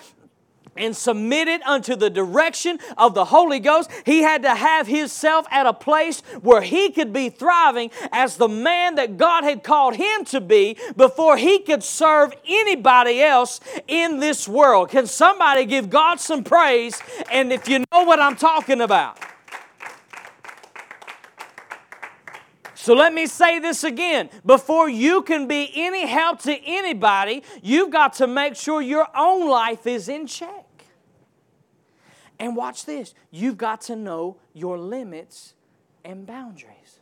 [0.76, 3.90] and submitted unto the direction of the Holy Ghost.
[4.04, 8.48] He had to have himself at a place where he could be thriving as the
[8.48, 14.18] man that God had called him to be before he could serve anybody else in
[14.20, 14.90] this world.
[14.90, 17.00] Can somebody give God some praise?
[17.30, 19.18] And if you know what I'm talking about,
[22.80, 24.30] So let me say this again.
[24.46, 29.50] Before you can be any help to anybody, you've got to make sure your own
[29.50, 30.64] life is in check.
[32.38, 35.52] And watch this you've got to know your limits
[36.06, 37.00] and boundaries.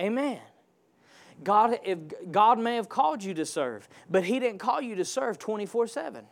[0.00, 0.40] Amen.
[1.44, 1.98] God, if
[2.30, 5.88] God may have called you to serve, but He didn't call you to serve 24
[5.88, 6.24] 7.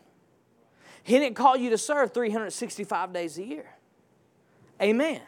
[1.03, 3.75] He didn't call you to serve 365 days a year.
[4.81, 5.21] Amen.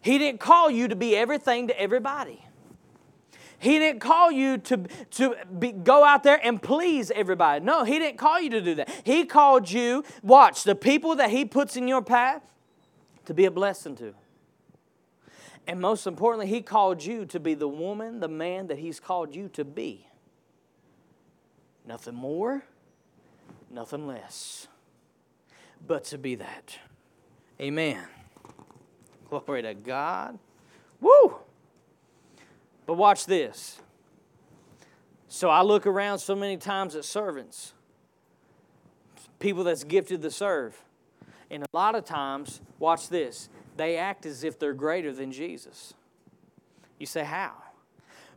[0.00, 2.44] He didn't call you to be everything to everybody.
[3.58, 7.62] He didn't call you to, to be, go out there and please everybody.
[7.62, 8.90] No, He didn't call you to do that.
[9.04, 12.42] He called you, watch, the people that He puts in your path
[13.26, 14.14] to be a blessing to.
[15.66, 19.36] And most importantly, He called you to be the woman, the man that He's called
[19.36, 20.06] you to be.
[21.86, 22.64] Nothing more,
[23.70, 24.68] nothing less,
[25.86, 26.78] but to be that.
[27.60, 28.06] Amen.
[29.30, 30.38] Glory to God.
[31.00, 31.36] Woo!
[32.84, 33.80] But watch this.
[35.28, 37.72] So I look around so many times at servants,
[39.38, 40.82] people that's gifted to serve.
[41.50, 45.94] And a lot of times, watch this, they act as if they're greater than Jesus.
[46.98, 47.52] You say, how?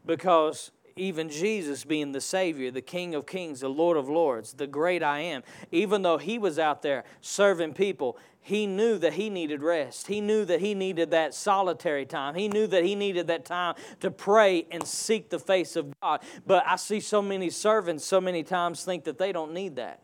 [0.05, 4.67] Because even Jesus being the Savior, the King of Kings, the Lord of Lords, the
[4.67, 9.29] great I am, even though He was out there serving people, he knew that he
[9.29, 10.07] needed rest.
[10.07, 12.35] He knew that he needed that solitary time.
[12.35, 16.21] He knew that he needed that time to pray and seek the face of God.
[16.45, 20.01] But I see so many servants so many times think that they don't need that.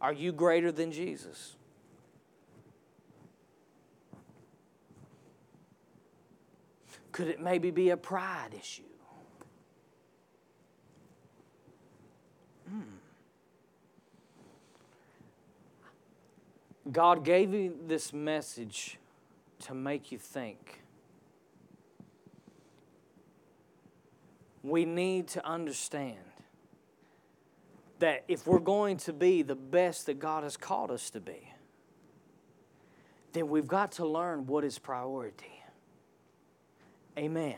[0.00, 1.56] Are you greater than Jesus?
[7.12, 8.91] Could it maybe be a pride issue?
[16.90, 18.98] God gave you this message
[19.60, 20.82] to make you think.
[24.62, 26.16] We need to understand
[28.00, 31.52] that if we're going to be the best that God has called us to be,
[33.32, 35.62] then we've got to learn what is priority.
[37.16, 37.56] Amen.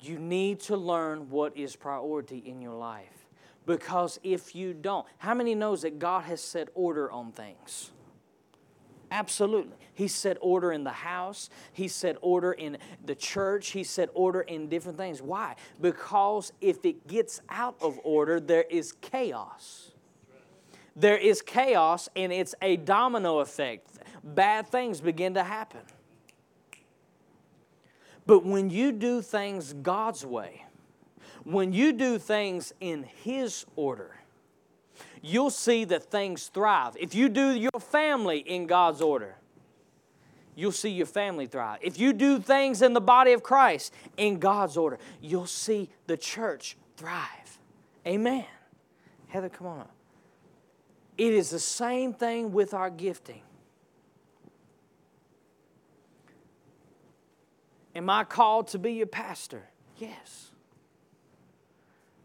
[0.00, 3.21] You need to learn what is priority in your life
[3.64, 7.92] Because if you don't, how many knows that God has set order on things?
[9.10, 9.76] Absolutely.
[9.92, 11.50] He set order in the house.
[11.72, 13.68] He set order in the church.
[13.68, 15.20] He set order in different things.
[15.20, 15.54] Why?
[15.80, 19.92] Because if it gets out of order, there is chaos.
[20.96, 23.98] There is chaos, and it's a domino effect.
[24.24, 25.80] Bad things begin to happen.
[28.26, 30.64] But when you do things God's way,
[31.44, 34.16] when you do things in His order,
[35.20, 36.96] you'll see that things thrive.
[36.98, 39.36] If you do your family in God's order,
[40.54, 41.78] you'll see your family thrive.
[41.82, 46.16] If you do things in the body of Christ in God's order, you'll see the
[46.16, 47.58] church thrive.
[48.06, 48.44] Amen.
[49.28, 49.94] Heather, come on up.
[51.16, 53.42] It is the same thing with our gifting.
[57.94, 59.68] Am I called to be your pastor?
[59.98, 60.51] Yes.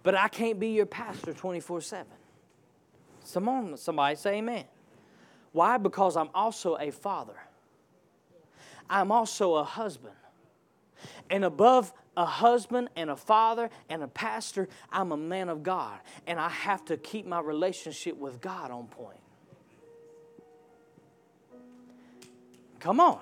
[0.08, 2.06] But I can't be your pastor 24 7.
[3.26, 4.64] Somebody say amen.
[5.52, 5.78] Why?
[5.78, 7.36] Because I'm also a father.
[8.90, 10.16] I'm also a husband.
[11.30, 16.00] And above a husband and a father and a pastor, I'm a man of God.
[16.26, 19.20] And I have to keep my relationship with God on point.
[22.80, 23.20] Come on.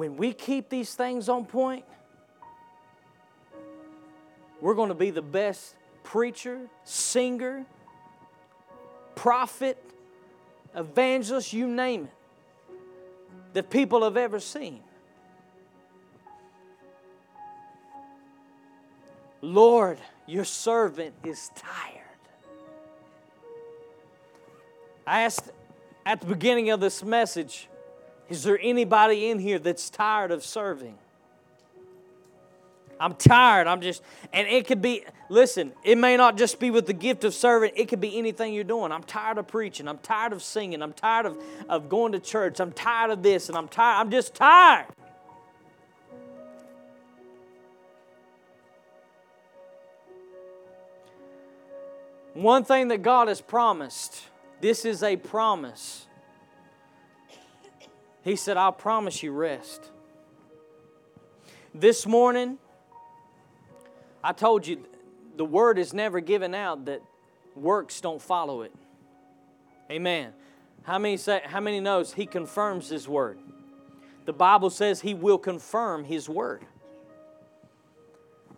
[0.00, 1.84] When we keep these things on point,
[4.58, 5.74] we're going to be the best
[6.04, 7.66] preacher, singer,
[9.14, 9.76] prophet,
[10.74, 12.10] evangelist, you name it,
[13.52, 14.80] that people have ever seen.
[19.42, 22.00] Lord, your servant is tired.
[25.06, 25.50] I asked
[26.06, 27.68] at the beginning of this message,
[28.30, 30.96] is there anybody in here that's tired of serving?
[33.00, 33.66] I'm tired.
[33.66, 34.02] I'm just,
[34.32, 37.72] and it could be, listen, it may not just be with the gift of serving,
[37.74, 38.92] it could be anything you're doing.
[38.92, 39.88] I'm tired of preaching.
[39.88, 40.80] I'm tired of singing.
[40.80, 42.60] I'm tired of, of going to church.
[42.60, 44.00] I'm tired of this, and I'm tired.
[44.00, 44.86] I'm just tired.
[52.34, 54.22] One thing that God has promised,
[54.60, 56.06] this is a promise
[58.22, 59.90] he said, I'll promise you rest.
[61.74, 62.58] This morning,
[64.22, 64.84] I told you
[65.36, 67.02] the word is never given out that
[67.54, 68.74] works don't follow it.
[69.90, 70.32] Amen.
[70.82, 73.38] How many say how many knows he confirms his word?
[74.26, 76.64] The Bible says he will confirm his word.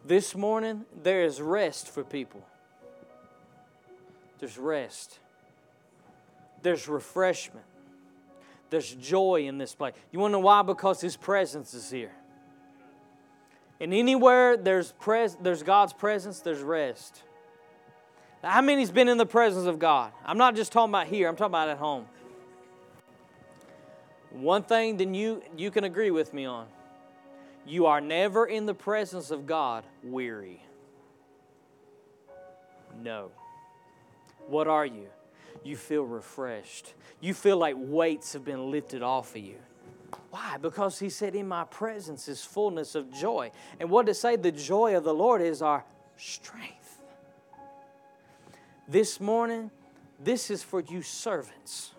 [0.05, 2.45] This morning there is rest for people.
[4.39, 5.19] There's rest.
[6.63, 7.65] There's refreshment.
[8.73, 9.93] There's joy in this place.
[10.13, 10.63] You want to know why?
[10.63, 12.11] Because His presence is here.
[13.79, 17.23] And anywhere there's, pres- there's God's presence, there's rest.
[18.43, 20.11] How many's been in the presence of God?
[20.25, 22.07] I'm not just talking about here, I'm talking about at home.
[24.31, 26.67] One thing then you, you can agree with me on
[27.67, 30.65] you are never in the presence of God weary.
[33.03, 33.33] No.
[34.49, 35.09] What are you?
[35.65, 36.95] You feel refreshed.
[37.21, 39.57] You feel like weights have been lifted off of you.
[40.31, 40.57] Why?
[40.61, 43.51] Because he said, In my presence is fullness of joy.
[43.81, 44.37] And what to say?
[44.37, 45.85] The joy of the Lord is our
[46.17, 47.03] strength.
[48.89, 49.71] This morning,
[50.19, 51.93] this is for you servants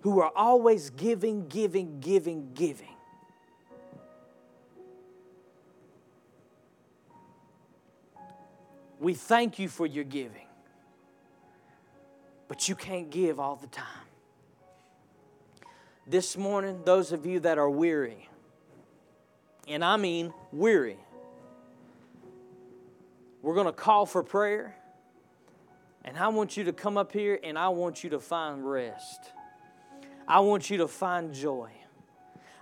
[0.00, 2.94] who are always giving, giving, giving, giving.
[9.00, 10.45] We thank you for your giving
[12.48, 13.84] but you can't give all the time.
[16.06, 18.28] This morning, those of you that are weary,
[19.66, 20.98] and I mean weary,
[23.42, 24.74] we're going to call for prayer.
[26.04, 29.32] And I want you to come up here and I want you to find rest.
[30.28, 31.70] I want you to find joy.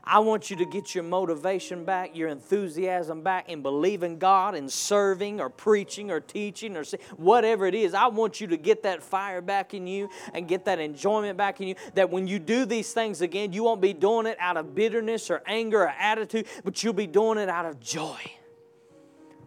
[0.06, 4.70] I want you to get your motivation back, your enthusiasm back in believing God and
[4.70, 6.84] serving or preaching or teaching or
[7.16, 7.94] whatever it is.
[7.94, 11.60] I want you to get that fire back in you and get that enjoyment back
[11.62, 11.74] in you.
[11.94, 15.30] That when you do these things again, you won't be doing it out of bitterness
[15.30, 18.20] or anger or attitude, but you'll be doing it out of joy.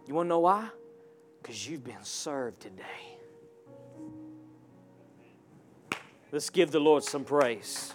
[0.08, 0.68] You want to know why?
[1.40, 2.82] Because you've been served today.
[6.32, 7.94] Let's give the Lord some praise.